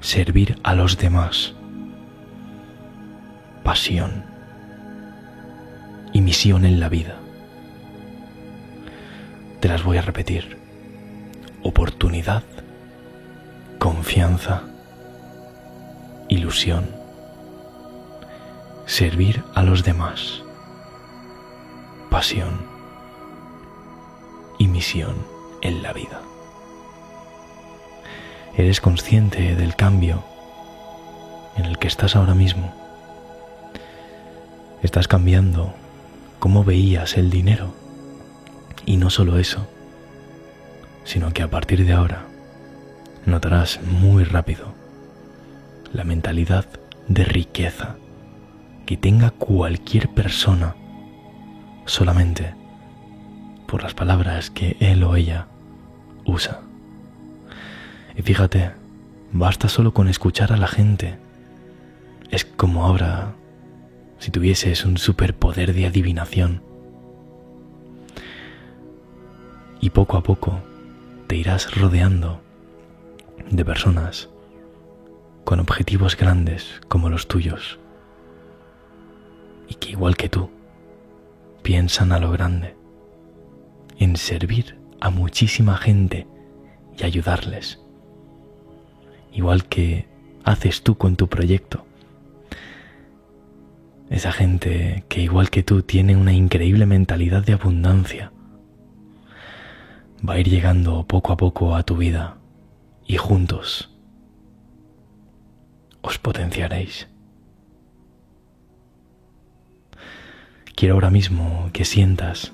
servir 0.00 0.58
a 0.62 0.74
los 0.74 0.96
demás, 0.96 1.54
pasión 3.62 4.24
y 6.12 6.20
misión 6.22 6.64
en 6.64 6.80
la 6.80 6.88
vida. 6.88 7.16
Te 9.60 9.68
las 9.68 9.84
voy 9.84 9.98
a 9.98 10.02
repetir. 10.02 10.58
Oportunidad, 11.62 12.42
confianza, 13.78 14.69
ilusión, 16.30 16.88
servir 18.86 19.42
a 19.52 19.64
los 19.64 19.82
demás, 19.82 20.42
pasión 22.08 22.62
y 24.56 24.68
misión 24.68 25.16
en 25.60 25.82
la 25.82 25.92
vida. 25.92 26.22
¿Eres 28.56 28.80
consciente 28.80 29.56
del 29.56 29.74
cambio 29.74 30.22
en 31.56 31.64
el 31.64 31.78
que 31.78 31.88
estás 31.88 32.14
ahora 32.14 32.34
mismo? 32.34 32.72
Estás 34.84 35.08
cambiando 35.08 35.74
cómo 36.38 36.62
veías 36.62 37.16
el 37.16 37.30
dinero. 37.30 37.74
Y 38.86 38.96
no 38.96 39.10
solo 39.10 39.38
eso, 39.38 39.68
sino 41.04 41.32
que 41.32 41.42
a 41.42 41.50
partir 41.50 41.84
de 41.84 41.92
ahora 41.92 42.24
notarás 43.26 43.80
muy 43.82 44.24
rápido 44.24 44.79
la 45.92 46.04
mentalidad 46.04 46.66
de 47.08 47.24
riqueza 47.24 47.96
que 48.86 48.96
tenga 48.96 49.30
cualquier 49.30 50.08
persona 50.08 50.74
solamente 51.84 52.54
por 53.66 53.82
las 53.82 53.94
palabras 53.94 54.50
que 54.50 54.76
él 54.80 55.02
o 55.04 55.16
ella 55.16 55.46
usa. 56.24 56.60
Y 58.16 58.22
fíjate, 58.22 58.72
basta 59.32 59.68
solo 59.68 59.92
con 59.92 60.08
escuchar 60.08 60.52
a 60.52 60.56
la 60.56 60.66
gente. 60.66 61.18
Es 62.30 62.44
como 62.44 62.84
ahora 62.84 63.34
si 64.18 64.30
tuvieses 64.30 64.84
un 64.84 64.98
superpoder 64.98 65.72
de 65.72 65.86
adivinación. 65.86 66.62
Y 69.80 69.90
poco 69.90 70.16
a 70.16 70.22
poco 70.22 70.60
te 71.26 71.36
irás 71.36 71.74
rodeando 71.74 72.40
de 73.50 73.64
personas 73.64 74.29
con 75.44 75.60
objetivos 75.60 76.16
grandes 76.16 76.80
como 76.88 77.08
los 77.08 77.28
tuyos 77.28 77.78
y 79.68 79.74
que 79.74 79.90
igual 79.90 80.16
que 80.16 80.28
tú 80.28 80.50
piensan 81.62 82.12
a 82.12 82.18
lo 82.18 82.30
grande, 82.32 82.76
en 83.98 84.16
servir 84.16 84.78
a 85.00 85.10
muchísima 85.10 85.76
gente 85.76 86.26
y 86.98 87.04
ayudarles, 87.04 87.80
igual 89.32 89.66
que 89.66 90.08
haces 90.44 90.82
tú 90.82 90.96
con 90.96 91.16
tu 91.16 91.28
proyecto 91.28 91.84
esa 94.10 94.32
gente 94.32 95.04
que 95.08 95.22
igual 95.22 95.50
que 95.50 95.62
tú 95.62 95.82
tiene 95.82 96.16
una 96.16 96.32
increíble 96.32 96.84
mentalidad 96.84 97.44
de 97.44 97.52
abundancia. 97.52 98.32
Va 100.28 100.34
a 100.34 100.40
ir 100.40 100.48
llegando 100.48 101.06
poco 101.06 101.32
a 101.32 101.36
poco 101.36 101.76
a 101.76 101.84
tu 101.84 101.96
vida 101.96 102.36
y 103.06 103.16
juntos 103.16 103.89
os 106.02 106.18
potenciaréis. 106.18 107.08
Quiero 110.74 110.94
ahora 110.94 111.10
mismo 111.10 111.68
que 111.72 111.84
sientas 111.84 112.52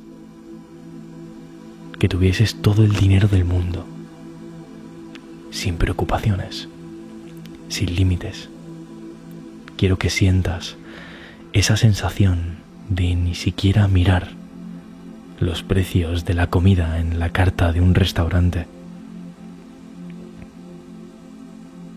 que 1.99 2.09
tuvieses 2.09 2.61
todo 2.61 2.85
el 2.85 2.93
dinero 2.93 3.29
del 3.29 3.45
mundo, 3.45 3.87
sin 5.51 5.77
preocupaciones, 5.77 6.69
sin 7.69 7.95
límites. 7.95 8.49
Quiero 9.77 9.99
que 9.99 10.11
sientas 10.11 10.77
esa 11.53 11.77
sensación 11.77 12.57
de 12.89 13.15
ni 13.15 13.35
siquiera 13.35 13.89
mirar 13.89 14.31
los 15.39 15.63
precios 15.63 16.25
de 16.25 16.35
la 16.35 16.49
comida 16.49 16.99
en 16.99 17.19
la 17.19 17.31
carta 17.31 17.73
de 17.73 17.81
un 17.81 17.95
restaurante. 17.95 18.67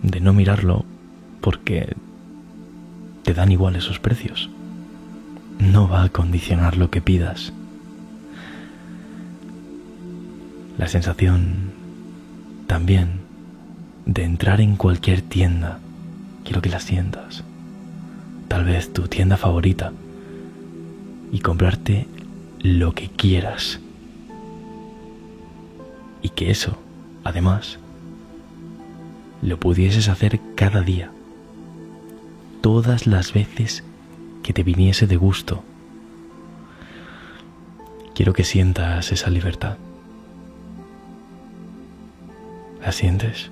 De 0.03 0.19
no 0.19 0.33
mirarlo 0.33 0.85
porque 1.41 1.95
te 3.23 3.34
dan 3.34 3.52
igual 3.52 3.75
esos 3.75 3.99
precios. 3.99 4.49
No 5.60 5.88
va 5.88 6.04
a 6.04 6.10
condicionar 6.10 6.78
lo 6.78 6.89
que 6.89 7.02
pidas. 7.02 7.54
La 10.78 10.88
sensación 10.88 11.71
también 12.67 13.19
de 14.06 14.23
entrar 14.23 14.62
en 14.62 14.75
cualquier 14.75 15.21
tienda, 15.21 15.80
quiero 16.43 16.62
que 16.62 16.69
la 16.69 16.80
sientas 16.80 17.43
tal 18.49 18.65
vez 18.65 18.91
tu 18.91 19.08
tienda 19.08 19.38
favorita 19.38 19.93
y 21.32 21.39
comprarte 21.39 22.08
lo 22.60 22.93
que 22.93 23.08
quieras. 23.08 23.80
Y 26.21 26.30
que 26.30 26.52
eso, 26.52 26.78
además, 27.23 27.78
lo 29.41 29.58
pudieses 29.58 30.10
hacer 30.10 30.41
cada 30.56 30.82
día, 30.82 31.12
todas 32.71 33.08
las 33.08 33.34
veces 33.34 33.84
que 34.43 34.53
te 34.53 34.62
viniese 34.62 35.08
de 35.08 35.17
gusto. 35.17 35.63
Quiero 38.13 38.32
que 38.32 38.43
sientas 38.43 39.12
esa 39.12 39.32
libertad. 39.32 39.77
¿La 42.79 42.91
sientes? 42.91 43.49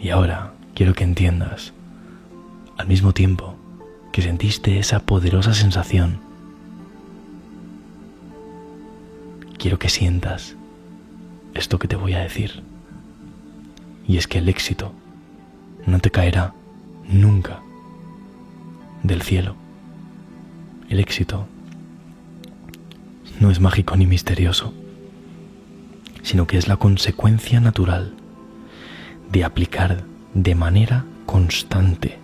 Y 0.00 0.10
ahora 0.10 0.52
quiero 0.76 0.94
que 0.94 1.02
entiendas 1.02 1.72
al 2.78 2.86
mismo 2.86 3.12
tiempo 3.12 3.56
que 4.12 4.22
sentiste 4.22 4.78
esa 4.78 5.00
poderosa 5.00 5.54
sensación, 5.54 6.20
quiero 9.58 9.80
que 9.80 9.88
sientas 9.88 10.54
esto 11.52 11.80
que 11.80 11.88
te 11.88 11.96
voy 11.96 12.14
a 12.14 12.20
decir. 12.20 12.62
Y 14.06 14.18
es 14.18 14.28
que 14.28 14.38
el 14.38 14.48
éxito 14.48 14.92
no 15.84 15.98
te 15.98 16.12
caerá 16.12 16.54
nunca 17.10 17.60
del 19.02 19.22
cielo. 19.22 19.56
El 20.88 21.00
éxito 21.00 21.46
no 23.38 23.50
es 23.50 23.60
mágico 23.60 23.96
ni 23.96 24.06
misterioso, 24.06 24.72
sino 26.22 26.46
que 26.46 26.58
es 26.58 26.68
la 26.68 26.76
consecuencia 26.76 27.60
natural 27.60 28.14
de 29.30 29.44
aplicar 29.44 30.04
de 30.34 30.54
manera 30.54 31.04
constante 31.26 32.18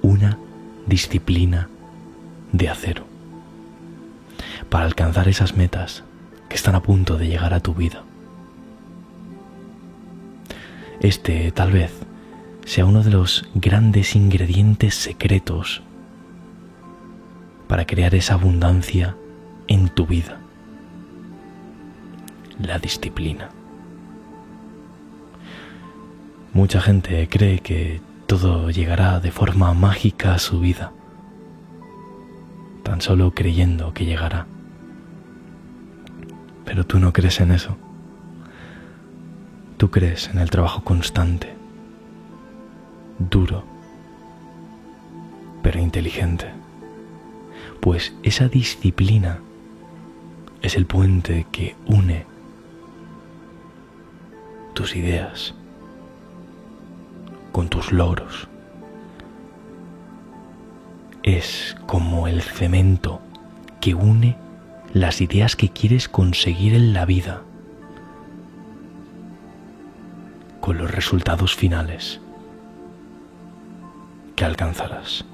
una 0.00 0.38
disciplina 0.86 1.68
de 2.52 2.68
acero 2.68 3.04
para 4.70 4.84
alcanzar 4.84 5.28
esas 5.28 5.56
metas 5.56 6.02
que 6.48 6.56
están 6.56 6.74
a 6.74 6.82
punto 6.82 7.18
de 7.18 7.28
llegar 7.28 7.54
a 7.54 7.60
tu 7.60 7.74
vida. 7.74 8.02
Este 11.00 11.50
tal 11.52 11.72
vez 11.72 11.92
sea 12.64 12.86
uno 12.86 13.02
de 13.02 13.10
los 13.10 13.48
grandes 13.54 14.14
ingredientes 14.14 14.94
secretos 14.94 15.82
para 17.68 17.86
crear 17.86 18.14
esa 18.14 18.34
abundancia 18.34 19.16
en 19.66 19.88
tu 19.88 20.06
vida. 20.06 20.38
La 22.60 22.78
disciplina. 22.78 23.48
Mucha 26.52 26.80
gente 26.80 27.28
cree 27.28 27.60
que 27.60 28.00
todo 28.26 28.70
llegará 28.70 29.20
de 29.20 29.30
forma 29.30 29.72
mágica 29.72 30.34
a 30.34 30.38
su 30.38 30.60
vida, 30.60 30.92
tan 32.82 33.00
solo 33.00 33.32
creyendo 33.32 33.94
que 33.94 34.04
llegará. 34.04 34.46
Pero 36.64 36.84
tú 36.84 36.98
no 36.98 37.12
crees 37.12 37.40
en 37.40 37.52
eso. 37.52 37.76
Tú 39.78 39.90
crees 39.90 40.28
en 40.28 40.38
el 40.38 40.50
trabajo 40.50 40.84
constante, 40.84 41.54
duro, 43.30 43.64
pero 45.62 45.80
inteligente. 45.80 46.46
Pues 47.80 48.14
esa 48.22 48.48
disciplina 48.48 49.40
es 50.62 50.76
el 50.76 50.86
puente 50.86 51.46
que 51.50 51.74
une 51.86 52.24
tus 54.74 54.96
ideas 54.96 55.54
con 57.50 57.68
tus 57.68 57.92
logros. 57.92 58.48
Es 61.22 61.76
como 61.86 62.26
el 62.26 62.42
cemento 62.42 63.20
que 63.80 63.94
une 63.94 64.36
las 64.92 65.20
ideas 65.20 65.56
que 65.56 65.68
quieres 65.68 66.08
conseguir 66.08 66.74
en 66.74 66.92
la 66.92 67.04
vida. 67.04 67.42
con 70.62 70.78
los 70.78 70.90
resultados 70.92 71.56
finales 71.56 72.21
alcanzarás. 74.44 75.24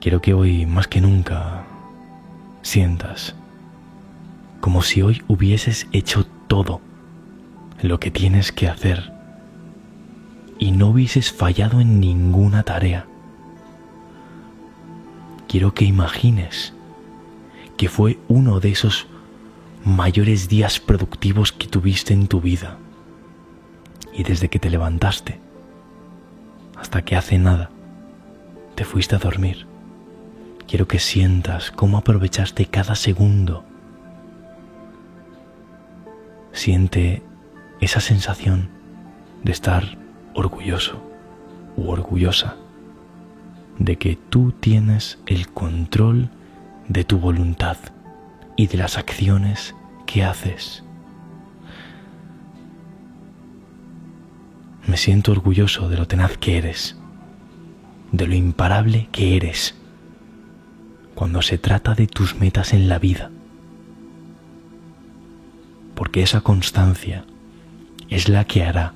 Quiero 0.00 0.20
que 0.20 0.34
hoy 0.34 0.66
más 0.66 0.86
que 0.86 1.00
nunca 1.00 1.64
sientas 2.62 3.34
como 4.60 4.82
si 4.82 5.02
hoy 5.02 5.22
hubieses 5.28 5.86
hecho 5.92 6.26
todo 6.48 6.80
lo 7.82 8.00
que 8.00 8.10
tienes 8.10 8.52
que 8.52 8.68
hacer 8.68 9.12
y 10.58 10.72
no 10.72 10.88
hubieses 10.88 11.32
fallado 11.32 11.80
en 11.80 12.00
ninguna 12.00 12.62
tarea. 12.62 13.06
Quiero 15.48 15.74
que 15.74 15.84
imagines 15.84 16.72
que 17.76 17.88
fue 17.88 18.18
uno 18.28 18.58
de 18.58 18.70
esos 18.70 19.06
mayores 19.84 20.48
días 20.48 20.80
productivos 20.80 21.52
que 21.52 21.68
tuviste 21.68 22.12
en 22.12 22.26
tu 22.26 22.40
vida. 22.40 22.78
Y 24.12 24.24
desde 24.24 24.48
que 24.48 24.58
te 24.58 24.70
levantaste 24.70 25.45
hasta 26.86 27.02
que 27.02 27.16
hace 27.16 27.36
nada 27.36 27.68
te 28.76 28.84
fuiste 28.84 29.16
a 29.16 29.18
dormir, 29.18 29.66
quiero 30.68 30.86
que 30.86 31.00
sientas 31.00 31.72
cómo 31.72 31.98
aprovechaste 31.98 32.66
cada 32.66 32.94
segundo. 32.94 33.64
Siente 36.52 37.24
esa 37.80 37.98
sensación 37.98 38.68
de 39.42 39.50
estar 39.50 39.98
orgulloso 40.32 41.02
u 41.76 41.90
orgullosa 41.90 42.54
de 43.80 43.96
que 43.96 44.14
tú 44.14 44.52
tienes 44.52 45.18
el 45.26 45.48
control 45.48 46.30
de 46.86 47.02
tu 47.02 47.18
voluntad 47.18 47.78
y 48.54 48.68
de 48.68 48.76
las 48.76 48.96
acciones 48.96 49.74
que 50.06 50.22
haces. 50.22 50.84
Me 54.86 54.96
siento 54.96 55.32
orgulloso 55.32 55.88
de 55.88 55.96
lo 55.96 56.06
tenaz 56.06 56.38
que 56.38 56.58
eres, 56.58 56.96
de 58.12 58.26
lo 58.26 58.34
imparable 58.34 59.08
que 59.10 59.36
eres 59.36 59.74
cuando 61.14 61.42
se 61.42 61.58
trata 61.58 61.94
de 61.94 62.06
tus 62.06 62.36
metas 62.36 62.72
en 62.72 62.88
la 62.88 62.98
vida, 62.98 63.30
porque 65.94 66.22
esa 66.22 66.42
constancia 66.42 67.24
es 68.08 68.28
la 68.28 68.44
que 68.44 68.62
hará 68.64 68.94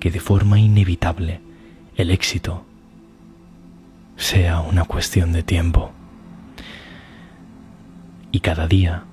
que 0.00 0.10
de 0.10 0.20
forma 0.20 0.60
inevitable 0.60 1.40
el 1.96 2.10
éxito 2.10 2.64
sea 4.16 4.60
una 4.60 4.84
cuestión 4.84 5.32
de 5.32 5.42
tiempo. 5.42 5.92
Y 8.30 8.40
cada 8.40 8.66
día, 8.66 9.04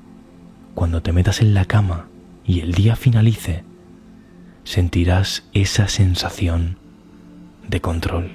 cuando 0.75 1.01
te 1.01 1.11
metas 1.11 1.41
en 1.41 1.53
la 1.53 1.65
cama 1.65 2.07
y 2.45 2.59
el 2.61 2.73
día 2.73 2.95
finalice, 2.95 3.63
sentirás 4.65 5.43
esa 5.53 5.87
sensación 5.87 6.77
de 7.69 7.79
control 7.79 8.31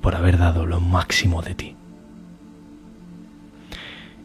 por 0.00 0.16
haber 0.16 0.38
dado 0.38 0.66
lo 0.66 0.80
máximo 0.80 1.42
de 1.42 1.54
ti. 1.54 1.76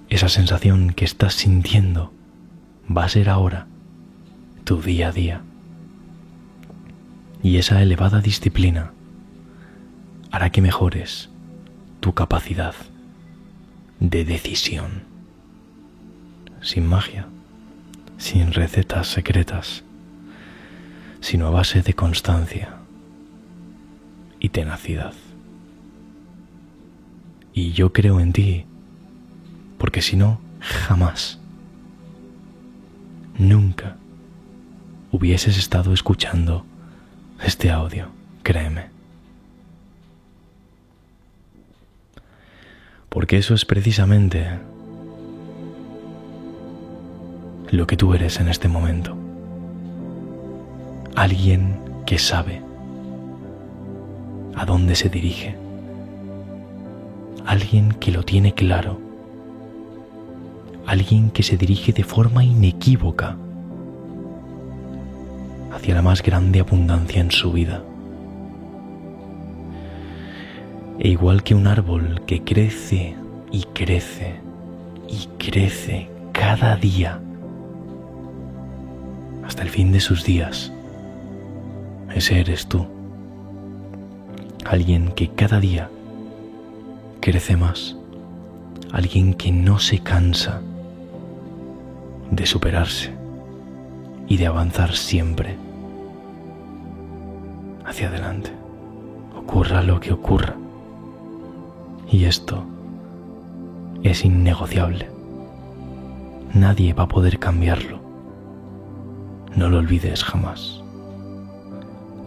Esa 0.09 0.29
sensación 0.29 0.93
que 0.93 1.05
estás 1.05 1.35
sintiendo 1.35 2.13
va 2.85 3.03
a 3.03 3.09
ser 3.09 3.29
ahora 3.29 3.67
tu 4.63 4.81
día 4.81 5.09
a 5.09 5.11
día. 5.11 5.41
Y 7.41 7.57
esa 7.57 7.81
elevada 7.81 8.21
disciplina 8.21 8.93
hará 10.31 10.49
que 10.49 10.61
mejores 10.61 11.29
tu 11.99 12.13
capacidad 12.13 12.73
de 13.99 14.23
decisión. 14.23 15.03
Sin 16.61 16.87
magia, 16.87 17.27
sin 18.17 18.53
recetas 18.53 19.07
secretas, 19.07 19.83
sino 21.21 21.47
a 21.47 21.51
base 21.51 21.81
de 21.81 21.93
constancia 21.93 22.75
y 24.39 24.49
tenacidad. 24.49 25.13
Y 27.53 27.71
yo 27.71 27.93
creo 27.93 28.19
en 28.19 28.33
ti, 28.33 28.65
porque 29.77 30.01
si 30.01 30.15
no, 30.15 30.39
jamás, 30.59 31.39
nunca 33.37 33.97
hubieses 35.11 35.57
estado 35.57 35.93
escuchando 35.93 36.65
este 37.43 37.69
audio, 37.69 38.09
créeme. 38.41 38.93
porque 43.13 43.37
eso 43.37 43.53
es 43.53 43.63
precisamente 43.63 44.59
lo 47.73 47.87
que 47.87 47.97
tú 47.97 48.13
eres 48.13 48.39
en 48.39 48.49
este 48.49 48.67
momento. 48.67 49.17
Alguien 51.15 51.79
que 52.05 52.19
sabe 52.19 52.61
a 54.55 54.63
dónde 54.63 54.93
se 54.93 55.09
dirige. 55.09 55.55
Alguien 57.47 57.93
que 57.93 58.11
lo 58.11 58.21
tiene 58.21 58.53
claro. 58.53 59.01
Alguien 60.85 61.31
que 61.31 61.41
se 61.41 61.57
dirige 61.57 61.93
de 61.93 62.03
forma 62.03 62.43
inequívoca 62.43 63.37
hacia 65.73 65.95
la 65.95 66.03
más 66.03 66.21
grande 66.21 66.59
abundancia 66.59 67.21
en 67.21 67.31
su 67.31 67.53
vida. 67.53 67.83
E 70.99 71.07
igual 71.07 71.41
que 71.41 71.55
un 71.55 71.65
árbol 71.65 72.21
que 72.27 72.43
crece 72.43 73.15
y 73.51 73.63
crece 73.73 74.35
y 75.09 75.27
crece 75.39 76.07
cada 76.33 76.75
día 76.75 77.22
hasta 79.53 79.61
el 79.61 79.69
fin 79.69 79.91
de 79.91 79.99
sus 79.99 80.23
días, 80.23 80.71
ese 82.15 82.39
eres 82.39 82.65
tú. 82.65 82.87
Alguien 84.65 85.11
que 85.11 85.29
cada 85.29 85.59
día 85.59 85.91
crece 87.19 87.55
más. 87.55 87.95
Alguien 88.91 89.35
que 89.35 89.51
no 89.51 89.77
se 89.77 89.99
cansa 89.99 90.59
de 92.31 92.47
superarse 92.47 93.13
y 94.27 94.37
de 94.37 94.47
avanzar 94.47 94.95
siempre 94.95 95.55
hacia 97.85 98.07
adelante. 98.07 98.49
Ocurra 99.37 99.83
lo 99.83 99.99
que 99.99 100.13
ocurra. 100.13 100.55
Y 102.09 102.25
esto 102.25 102.63
es 104.01 104.25
innegociable. 104.25 105.11
Nadie 106.55 106.93
va 106.93 107.03
a 107.03 107.07
poder 107.07 107.37
cambiarlo. 107.37 108.02
No 109.55 109.69
lo 109.69 109.77
olvides 109.77 110.23
jamás. 110.23 110.81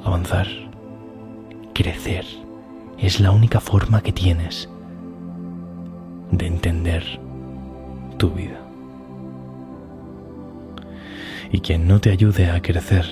Avanzar, 0.05 0.47
crecer, 1.75 2.25
es 2.99 3.21
la 3.21 3.33
única 3.33 3.61
forma 3.61 4.01
que 4.01 4.13
tienes 4.13 4.69
de 6.31 6.47
entender 6.47 7.05
tu 8.17 8.31
vida. 8.31 8.61
Y 11.53 11.61
quien 11.61 11.87
no 11.89 12.01
te 12.01 12.11
ayude 12.11 12.51
a 12.51 12.63
crecer, 12.63 13.07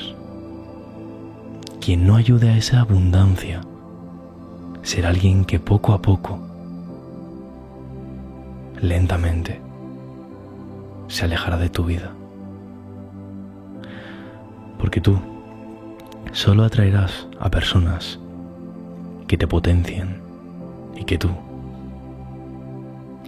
quien 1.80 2.06
no 2.06 2.16
ayude 2.16 2.50
a 2.50 2.56
esa 2.56 2.80
abundancia, 2.80 3.60
será 4.82 5.08
alguien 5.08 5.44
que 5.44 5.58
poco 5.58 5.92
a 5.92 6.00
poco 6.00 6.38
lentamente 8.80 9.60
se 11.08 11.24
alejará 11.24 11.56
de 11.56 11.70
tu 11.70 11.84
vida. 11.84 12.12
Porque 14.84 15.00
tú 15.00 15.18
solo 16.32 16.62
atraerás 16.62 17.26
a 17.40 17.50
personas 17.50 18.18
que 19.26 19.38
te 19.38 19.46
potencien 19.46 20.20
y 20.94 21.04
que 21.04 21.16
tú 21.16 21.30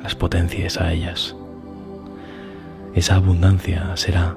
las 0.02 0.14
potencies 0.14 0.78
a 0.78 0.92
ellas. 0.92 1.34
Esa 2.94 3.14
abundancia 3.14 3.96
será 3.96 4.36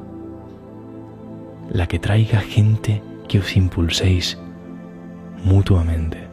la 1.69 1.88
que 1.88 1.99
traiga 1.99 2.39
gente 2.39 3.03
que 3.27 3.39
os 3.39 3.53
impulséis 3.58 4.38
mutuamente 5.43 6.25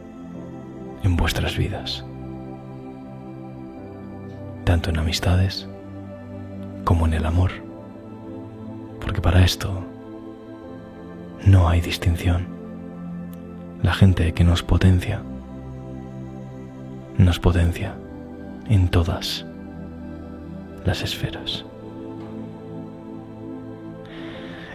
en 1.03 1.17
vuestras 1.17 1.57
vidas 1.57 2.05
tanto 4.63 4.89
en 4.89 4.99
amistades 4.99 5.67
como 6.85 7.07
en 7.07 7.13
el 7.13 7.25
amor, 7.25 7.51
porque 9.01 9.19
para 9.19 9.43
esto 9.43 9.83
no 11.45 11.69
hay 11.69 11.81
distinción. 11.81 12.47
La 13.83 13.93
gente 13.93 14.33
que 14.33 14.43
nos 14.43 14.63
potencia, 14.63 15.21
nos 17.17 17.39
potencia 17.39 17.95
en 18.69 18.89
todas 18.89 19.45
las 20.85 21.03
esferas. 21.03 21.65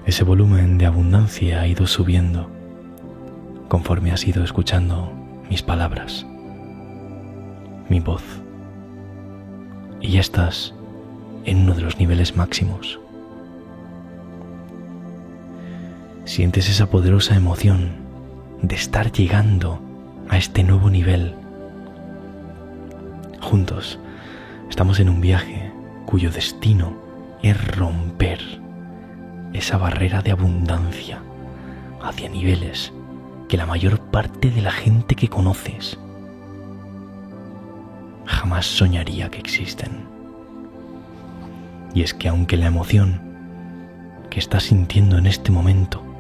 Ese 0.07 0.25
volumen 0.25 0.79
de 0.79 0.87
abundancia 0.87 1.61
ha 1.61 1.66
ido 1.66 1.87
subiendo 1.87 2.48
conforme 3.68 4.12
has 4.12 4.27
ido 4.27 4.44
escuchando 4.44 5.12
mis 5.48 5.62
palabras, 5.62 6.27
mi 7.88 8.01
voz 8.01 8.22
y 10.03 10.11
ya 10.11 10.20
estás 10.20 10.75
en 11.44 11.62
uno 11.62 11.75
de 11.75 11.83
los 11.83 11.98
niveles 11.98 12.37
máximos. 12.37 13.02
Sientes 16.25 16.71
esa 16.71 16.89
poderosa 16.89 17.35
emoción 17.35 17.97
de 18.63 18.77
estar 18.77 19.11
llegando 19.11 19.81
a 20.29 20.39
este 20.39 20.63
nuevo 20.63 20.89
nivel. 20.89 21.35
Juntos 23.41 23.99
estamos 24.71 25.01
en 25.01 25.09
un 25.09 25.21
viaje 25.21 25.73
cuyo 26.07 26.31
destino 26.31 26.97
es 27.43 27.77
romper 27.77 28.39
esa 29.53 29.79
barrera 29.79 30.23
de 30.23 30.31
abundancia 30.31 31.21
hacia 32.01 32.29
niveles 32.29 32.93
que 33.49 33.57
la 33.57 33.67
mayor 33.67 33.99
parte 33.99 34.53
de 34.53 34.63
la 34.63 34.71
gente 34.71 35.17
que 35.17 35.29
conoces 35.29 35.99
jamás 38.27 38.65
soñaría 38.65 39.29
que 39.29 39.41
existen. 39.41 40.07
Y 41.95 42.03
es 42.03 42.15
que 42.15 42.29
aunque 42.29 42.57
la 42.57 42.67
emoción 42.67 43.21
que 44.31 44.39
estás 44.39 44.63
sintiendo 44.63 45.19
en 45.19 45.27
este 45.27 45.51
momento 45.51 46.12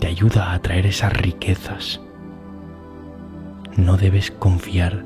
te 0.00 0.06
ayuda 0.08 0.50
a 0.50 0.54
atraer 0.54 0.86
esas 0.86 1.12
riquezas, 1.12 2.00
no 3.76 3.96
debes 3.96 4.30
confiar 4.30 5.04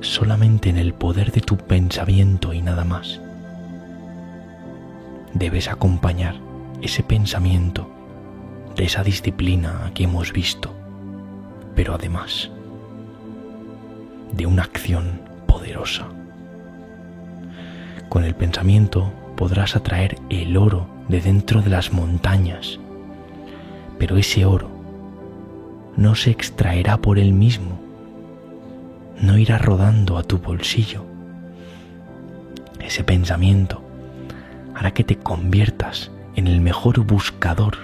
solamente 0.00 0.70
en 0.70 0.78
el 0.78 0.94
poder 0.94 1.32
de 1.32 1.40
tu 1.40 1.56
pensamiento 1.56 2.52
y 2.52 2.62
nada 2.62 2.84
más. 2.84 3.20
Debes 5.34 5.68
acompañar 5.68 6.36
ese 6.80 7.02
pensamiento 7.02 7.90
de 8.76 8.84
esa 8.84 9.02
disciplina 9.02 9.90
que 9.94 10.04
hemos 10.04 10.32
visto, 10.32 10.72
pero 11.74 11.94
además 11.94 12.50
de 14.32 14.46
una 14.46 14.62
acción 14.62 15.20
poderosa. 15.46 16.06
Con 18.08 18.24
el 18.24 18.34
pensamiento 18.34 19.12
podrás 19.36 19.76
atraer 19.76 20.18
el 20.30 20.56
oro 20.56 20.86
de 21.08 21.20
dentro 21.20 21.62
de 21.62 21.70
las 21.70 21.92
montañas, 21.92 22.78
pero 23.98 24.16
ese 24.16 24.44
oro 24.44 24.68
no 25.96 26.14
se 26.14 26.30
extraerá 26.30 26.98
por 26.98 27.18
él 27.18 27.32
mismo, 27.32 27.78
no 29.20 29.36
irá 29.36 29.58
rodando 29.58 30.16
a 30.16 30.22
tu 30.22 30.38
bolsillo. 30.38 31.04
Ese 32.80 33.02
pensamiento 33.02 33.82
hará 34.74 34.92
que 34.92 35.02
te 35.02 35.16
conviertas 35.16 36.12
en 36.36 36.46
el 36.46 36.60
mejor 36.60 37.00
buscador 37.00 37.76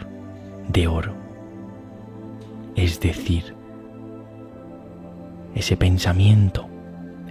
de 0.69 0.87
oro. 0.87 1.13
Es 2.77 3.01
decir, 3.01 3.55
ese 5.57 5.77
pensamiento, 5.77 6.69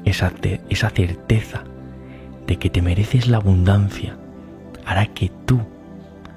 esa, 0.03 0.33
esa 0.69 0.89
certeza 0.89 1.63
de 2.45 2.57
que 2.57 2.69
te 2.69 2.81
mereces 2.81 3.27
la 3.27 3.37
abundancia, 3.37 4.17
hará 4.85 5.05
que 5.05 5.31
tú 5.45 5.61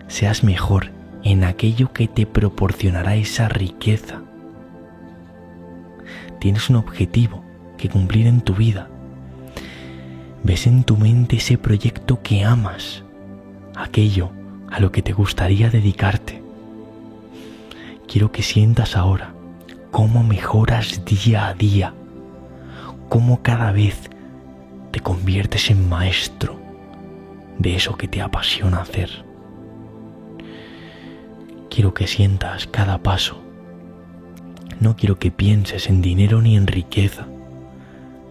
seas 0.07 0.45
mejor 0.45 0.96
en 1.27 1.43
aquello 1.43 1.93
que 1.93 2.07
te 2.07 2.25
proporcionará 2.25 3.17
esa 3.17 3.49
riqueza. 3.49 4.23
Tienes 6.39 6.71
un 6.71 6.77
objetivo 6.77 7.43
que 7.77 7.89
cumplir 7.89 8.29
en 8.29 8.43
tu 8.43 8.55
vida. 8.55 8.89
Ves 10.45 10.69
en 10.69 10.85
tu 10.85 10.97
mente 10.97 11.39
ese 11.39 11.59
proyecto 11.59 12.23
que 12.23 12.45
amas, 12.45 13.03
aquello 13.75 14.31
a 14.71 14.79
lo 14.79 14.93
que 14.93 15.03
te 15.03 15.12
gustaría 15.12 15.69
dedicarte. 15.69 16.45
Quiero 18.07 18.31
que 18.31 18.45
sientas 18.45 18.95
ahora 18.95 19.35
cómo 19.91 20.23
mejoras 20.23 21.05
día 21.05 21.49
a 21.49 21.55
día, 21.55 21.93
cómo 23.09 23.43
cada 23.43 23.73
vez 23.73 24.11
te 24.93 25.01
conviertes 25.01 25.71
en 25.73 25.89
maestro 25.89 26.57
de 27.59 27.75
eso 27.75 27.97
que 27.97 28.07
te 28.07 28.23
apasiona 28.23 28.81
hacer. 28.81 29.26
Quiero 31.77 31.93
que 31.93 32.07
sientas 32.07 32.67
cada 32.67 33.03
paso. 33.03 33.37
No 34.81 34.97
quiero 34.97 35.19
que 35.19 35.31
pienses 35.31 35.91
en 35.91 36.01
dinero 36.01 36.41
ni 36.41 36.57
en 36.57 36.67
riqueza, 36.67 37.27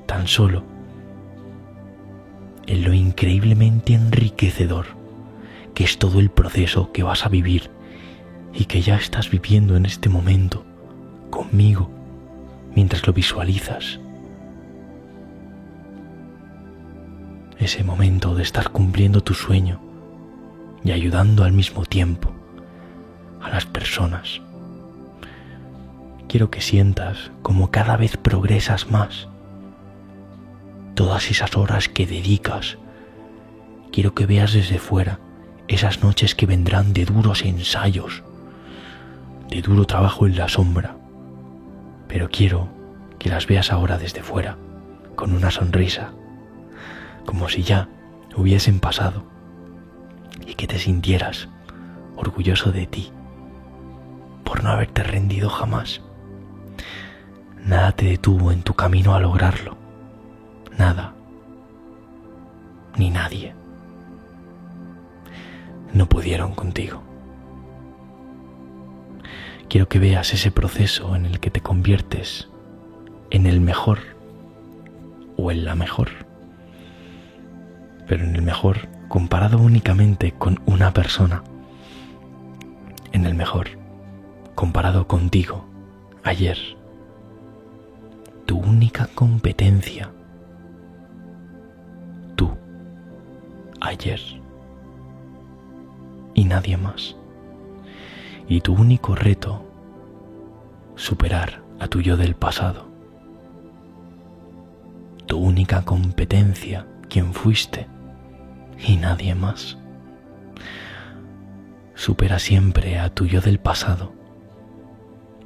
tan 0.07 0.27
solo 0.27 0.63
en 2.65 2.83
lo 2.83 2.91
increíblemente 2.95 3.93
enriquecedor 3.93 4.87
que 5.75 5.83
es 5.83 5.99
todo 5.99 6.19
el 6.19 6.31
proceso 6.31 6.91
que 6.91 7.03
vas 7.03 7.23
a 7.23 7.29
vivir 7.29 7.69
y 8.51 8.65
que 8.65 8.81
ya 8.81 8.95
estás 8.95 9.29
viviendo 9.29 9.75
en 9.75 9.85
este 9.85 10.09
momento 10.09 10.65
conmigo 11.29 11.91
mientras 12.75 13.05
lo 13.05 13.13
visualizas. 13.13 13.99
Ese 17.59 17.83
momento 17.83 18.33
de 18.33 18.41
estar 18.41 18.71
cumpliendo 18.71 19.21
tu 19.21 19.35
sueño 19.35 19.79
y 20.83 20.89
ayudando 20.89 21.43
al 21.43 21.53
mismo 21.53 21.85
tiempo 21.85 22.34
a 23.45 23.49
las 23.49 23.65
personas. 23.65 24.41
Quiero 26.27 26.49
que 26.49 26.61
sientas 26.61 27.31
como 27.43 27.69
cada 27.69 27.95
vez 27.95 28.17
progresas 28.17 28.89
más. 28.89 29.27
Todas 30.95 31.29
esas 31.29 31.55
horas 31.55 31.87
que 31.87 32.07
dedicas. 32.07 32.77
Quiero 33.91 34.15
que 34.15 34.25
veas 34.25 34.53
desde 34.53 34.79
fuera 34.79 35.19
esas 35.67 36.03
noches 36.03 36.35
que 36.35 36.45
vendrán 36.45 36.93
de 36.93 37.05
duros 37.05 37.43
ensayos, 37.43 38.23
de 39.49 39.61
duro 39.61 39.85
trabajo 39.85 40.27
en 40.27 40.37
la 40.37 40.49
sombra, 40.49 40.97
pero 42.07 42.29
quiero 42.29 42.67
que 43.19 43.29
las 43.29 43.47
veas 43.47 43.71
ahora 43.71 43.97
desde 43.97 44.21
fuera, 44.21 44.57
con 45.15 45.33
una 45.33 45.49
sonrisa, 45.51 46.11
como 47.25 47.49
si 47.49 47.63
ya 47.63 47.89
hubiesen 48.35 48.79
pasado, 48.79 49.23
y 50.45 50.53
que 50.55 50.67
te 50.67 50.77
sintieras 50.77 51.47
orgulloso 52.15 52.71
de 52.71 52.85
ti 52.85 53.11
por 54.45 54.63
no 54.63 54.69
haberte 54.69 55.03
rendido 55.03 55.49
jamás. 55.49 56.01
Nada 57.65 57.91
te 57.91 58.05
detuvo 58.05 58.51
en 58.51 58.61
tu 58.61 58.75
camino 58.75 59.15
a 59.15 59.19
lograrlo, 59.19 59.75
nada, 60.77 61.13
ni 62.95 63.09
nadie. 63.09 63.53
No 65.93 66.07
pudieron 66.07 66.53
contigo. 66.53 67.01
Quiero 69.67 69.89
que 69.89 69.99
veas 69.99 70.33
ese 70.33 70.51
proceso 70.51 71.15
en 71.15 71.25
el 71.25 71.39
que 71.39 71.49
te 71.49 71.61
conviertes 71.61 72.47
en 73.31 73.47
el 73.47 73.59
mejor 73.59 73.99
o 75.37 75.51
en 75.51 75.65
la 75.65 75.75
mejor. 75.75 76.09
Pero 78.07 78.23
en 78.23 78.35
el 78.35 78.41
mejor 78.43 78.87
comparado 79.07 79.57
únicamente 79.57 80.33
con 80.33 80.61
una 80.65 80.93
persona. 80.93 81.43
En 83.11 83.25
el 83.25 83.33
mejor 83.33 83.84
comparado 84.55 85.07
contigo 85.07 85.65
ayer. 86.23 86.57
Tu 88.45 88.57
única 88.57 89.07
competencia. 89.13 90.11
Tú 92.35 92.49
ayer. 93.81 94.19
Y 96.33 96.45
nadie 96.45 96.77
más 96.77 97.15
y 98.47 98.61
tu 98.61 98.73
único 98.73 99.15
reto, 99.15 99.65
superar 100.95 101.63
a 101.79 101.87
tu 101.87 102.01
yo 102.01 102.17
del 102.17 102.35
pasado. 102.35 102.87
Tu 105.25 105.37
única 105.37 105.83
competencia, 105.83 106.85
quien 107.09 107.33
fuiste 107.33 107.87
y 108.87 108.97
nadie 108.97 109.33
más. 109.33 109.77
Supera 111.95 112.39
siempre 112.39 112.99
a 112.99 113.09
tu 113.09 113.25
yo 113.25 113.41
del 113.41 113.59
pasado 113.59 114.13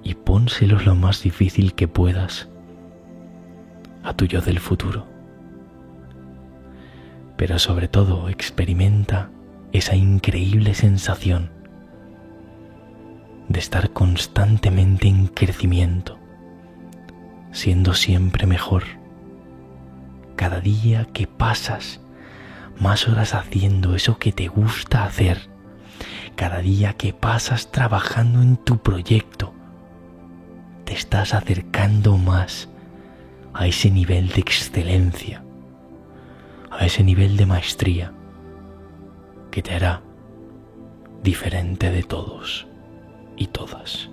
y 0.04 0.16
pónselo 0.16 0.80
lo 0.80 0.96
más 0.96 1.24
difícil 1.24 1.74
que 1.74 1.88
puedas 1.88 2.50
a 4.04 4.14
tu 4.14 4.26
yo 4.26 4.42
del 4.42 4.60
futuro. 4.60 5.06
Pero 7.38 7.60
sobre 7.60 7.88
todo 7.88 8.30
experimenta 8.30 9.30
esa 9.72 9.96
increíble 9.96 10.74
sensación 10.74 11.52
de 13.48 13.60
estar 13.60 13.92
constantemente 13.92 15.08
en 15.08 15.28
crecimiento, 15.28 16.20
siendo 17.52 17.94
siempre 17.94 18.46
mejor. 18.46 18.84
Cada 20.36 20.60
día 20.62 21.06
que 21.06 21.28
pasas 21.28 22.00
más 22.80 23.08
horas 23.08 23.34
haciendo 23.34 23.96
eso 23.96 24.18
que 24.20 24.32
te 24.32 24.48
gusta 24.48 25.04
hacer, 25.04 25.50
cada 26.36 26.60
día 26.60 26.94
que 26.94 27.12
pasas 27.14 27.72
trabajando 27.72 28.42
en 28.42 28.56
tu 28.56 28.78
proyecto, 28.78 29.54
te 30.90 30.96
estás 30.96 31.36
acercando 31.36 32.18
más 32.18 32.68
a 33.54 33.68
ese 33.68 33.92
nivel 33.92 34.30
de 34.30 34.40
excelencia, 34.40 35.44
a 36.72 36.84
ese 36.84 37.04
nivel 37.04 37.38
de 37.38 37.46
maestría 37.46 38.12
que 39.52 39.62
te 39.62 39.76
hará 39.76 40.02
diferente 41.22 41.92
de 41.92 42.02
todos 42.02 42.68
y 43.38 43.46
todas. 43.46 44.10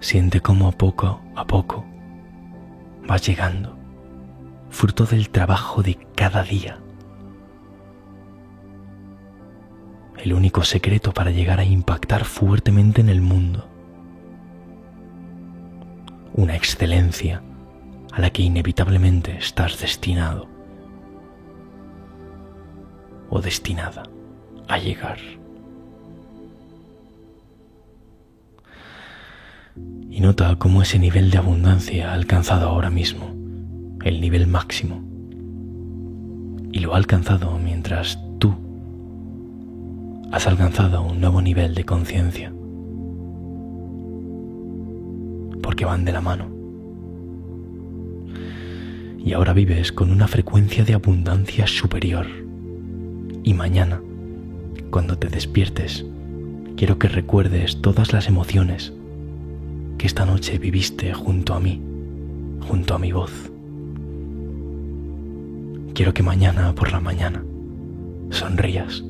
Siente 0.00 0.40
cómo 0.40 0.66
a 0.68 0.72
poco 0.72 1.20
a 1.36 1.44
poco 1.44 1.84
vas 3.06 3.26
llegando, 3.26 3.76
fruto 4.70 5.04
del 5.04 5.28
trabajo 5.28 5.82
de 5.82 5.98
cada 6.16 6.42
día. 6.42 6.78
el 10.16 10.32
único 10.34 10.62
secreto 10.62 11.12
para 11.12 11.32
llegar 11.32 11.58
a 11.58 11.64
impactar 11.64 12.24
fuertemente 12.24 13.00
en 13.00 13.08
el 13.08 13.20
mundo. 13.20 13.71
Una 16.34 16.56
excelencia 16.56 17.42
a 18.12 18.20
la 18.20 18.30
que 18.30 18.42
inevitablemente 18.42 19.36
estás 19.36 19.80
destinado 19.80 20.48
o 23.30 23.40
destinada 23.40 24.02
a 24.68 24.78
llegar. 24.78 25.18
Y 30.10 30.20
nota 30.20 30.56
cómo 30.56 30.82
ese 30.82 30.98
nivel 30.98 31.30
de 31.30 31.38
abundancia 31.38 32.10
ha 32.10 32.14
alcanzado 32.14 32.68
ahora 32.68 32.90
mismo 32.90 33.34
el 34.04 34.20
nivel 34.20 34.46
máximo. 34.46 35.02
Y 36.72 36.80
lo 36.80 36.94
ha 36.94 36.96
alcanzado 36.98 37.58
mientras 37.58 38.18
tú 38.38 38.54
has 40.32 40.46
alcanzado 40.46 41.02
un 41.02 41.20
nuevo 41.20 41.40
nivel 41.40 41.74
de 41.74 41.84
conciencia. 41.84 42.52
Porque 45.62 45.84
van 45.84 46.04
de 46.04 46.12
la 46.12 46.20
mano. 46.20 46.50
Y 49.24 49.32
ahora 49.32 49.52
vives 49.52 49.92
con 49.92 50.10
una 50.10 50.28
frecuencia 50.28 50.84
de 50.84 50.94
abundancia 50.94 51.66
superior. 51.66 52.26
Y 53.44 53.54
mañana, 53.54 54.02
cuando 54.90 55.16
te 55.16 55.28
despiertes, 55.28 56.04
quiero 56.76 56.98
que 56.98 57.08
recuerdes 57.08 57.80
todas 57.80 58.12
las 58.12 58.28
emociones 58.28 58.92
que 59.98 60.06
esta 60.06 60.26
noche 60.26 60.58
viviste 60.58 61.14
junto 61.14 61.54
a 61.54 61.60
mí, 61.60 61.80
junto 62.68 62.94
a 62.94 62.98
mi 62.98 63.12
voz. 63.12 63.52
Quiero 65.94 66.12
que 66.12 66.22
mañana 66.22 66.74
por 66.74 66.90
la 66.90 67.00
mañana 67.00 67.44
sonrías 68.30 69.04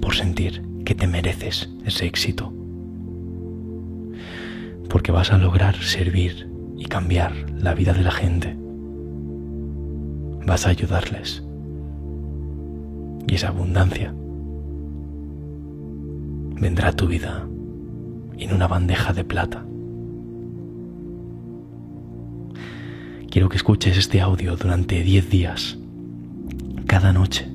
por 0.00 0.14
sentir 0.14 0.62
que 0.84 0.94
te 0.94 1.06
mereces 1.06 1.70
ese 1.84 2.06
éxito. 2.06 2.52
Porque 4.92 5.10
vas 5.10 5.32
a 5.32 5.38
lograr 5.38 5.74
servir 5.76 6.52
y 6.76 6.84
cambiar 6.84 7.32
la 7.58 7.72
vida 7.72 7.94
de 7.94 8.02
la 8.02 8.10
gente. 8.10 8.54
Vas 10.46 10.66
a 10.66 10.68
ayudarles. 10.68 11.42
Y 13.26 13.34
esa 13.34 13.48
abundancia 13.48 14.14
vendrá 16.60 16.88
a 16.88 16.92
tu 16.92 17.06
vida 17.06 17.48
en 18.36 18.52
una 18.52 18.68
bandeja 18.68 19.14
de 19.14 19.24
plata. 19.24 19.64
Quiero 23.30 23.48
que 23.48 23.56
escuches 23.56 23.96
este 23.96 24.20
audio 24.20 24.56
durante 24.56 25.02
10 25.02 25.30
días, 25.30 25.78
cada 26.86 27.14
noche, 27.14 27.50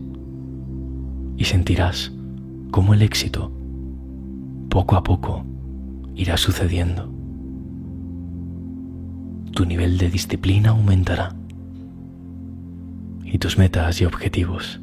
y 1.37 1.43
sentirás 1.43 2.11
cómo 2.71 2.95
el 2.95 3.03
éxito, 3.03 3.51
poco 4.69 4.95
a 4.95 5.03
poco, 5.03 5.45
irá 6.15 6.35
sucediendo. 6.35 7.16
Tu 9.57 9.65
nivel 9.65 9.97
de 9.97 10.11
disciplina 10.11 10.69
aumentará 10.69 11.35
y 13.25 13.39
tus 13.39 13.57
metas 13.57 13.99
y 13.99 14.05
objetivos 14.05 14.79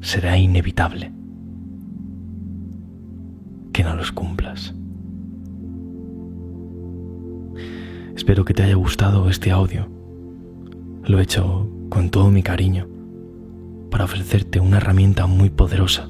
será 0.00 0.36
inevitable 0.36 1.12
que 3.72 3.84
no 3.84 3.94
los 3.94 4.10
cumplas. 4.10 4.74
Espero 8.16 8.44
que 8.44 8.54
te 8.54 8.64
haya 8.64 8.74
gustado 8.74 9.30
este 9.30 9.52
audio 9.52 9.88
lo 11.04 11.20
he 11.20 11.22
hecho 11.22 11.70
con 11.88 12.10
todo 12.10 12.32
mi 12.32 12.42
cariño 12.42 12.88
para 13.92 14.06
ofrecerte 14.06 14.58
una 14.58 14.78
herramienta 14.78 15.28
muy 15.28 15.48
poderosa 15.48 16.08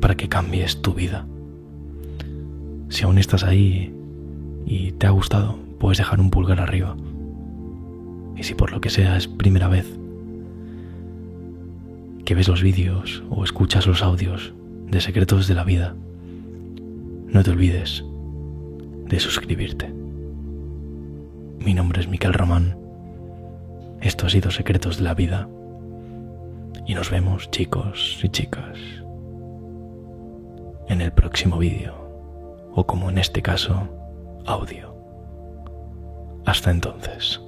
para 0.00 0.16
que 0.16 0.28
cambies 0.28 0.82
tu 0.82 0.92
vida. 0.92 1.24
Si 2.88 3.04
aún 3.04 3.18
estás 3.18 3.44
ahí 3.44 3.94
y 4.66 4.90
te 4.90 5.06
ha 5.06 5.10
gustado, 5.10 5.67
puedes 5.78 5.98
dejar 5.98 6.20
un 6.20 6.30
pulgar 6.30 6.60
arriba. 6.60 6.96
Y 8.36 8.42
si 8.42 8.54
por 8.54 8.72
lo 8.72 8.80
que 8.80 8.90
sea 8.90 9.16
es 9.16 9.26
primera 9.26 9.68
vez 9.68 9.86
que 12.24 12.34
ves 12.34 12.48
los 12.48 12.62
vídeos 12.62 13.22
o 13.30 13.42
escuchas 13.42 13.86
los 13.86 14.02
audios 14.02 14.52
de 14.86 15.00
Secretos 15.00 15.48
de 15.48 15.54
la 15.54 15.64
Vida, 15.64 15.94
no 17.26 17.42
te 17.42 17.50
olvides 17.50 18.04
de 19.06 19.18
suscribirte. 19.18 19.92
Mi 21.58 21.74
nombre 21.74 22.00
es 22.00 22.08
Miquel 22.08 22.34
Román 22.34 22.78
esto 24.00 24.26
ha 24.26 24.30
sido 24.30 24.50
Secretos 24.50 24.98
de 24.98 25.04
la 25.04 25.14
Vida. 25.14 25.48
Y 26.86 26.94
nos 26.94 27.10
vemos, 27.10 27.50
chicos 27.50 28.20
y 28.22 28.28
chicas, 28.28 28.78
en 30.88 31.00
el 31.00 31.12
próximo 31.12 31.58
vídeo, 31.58 31.94
o 32.72 32.86
como 32.86 33.10
en 33.10 33.18
este 33.18 33.42
caso, 33.42 33.88
audio. 34.46 34.87
Hasta 36.48 36.70
entonces. 36.70 37.42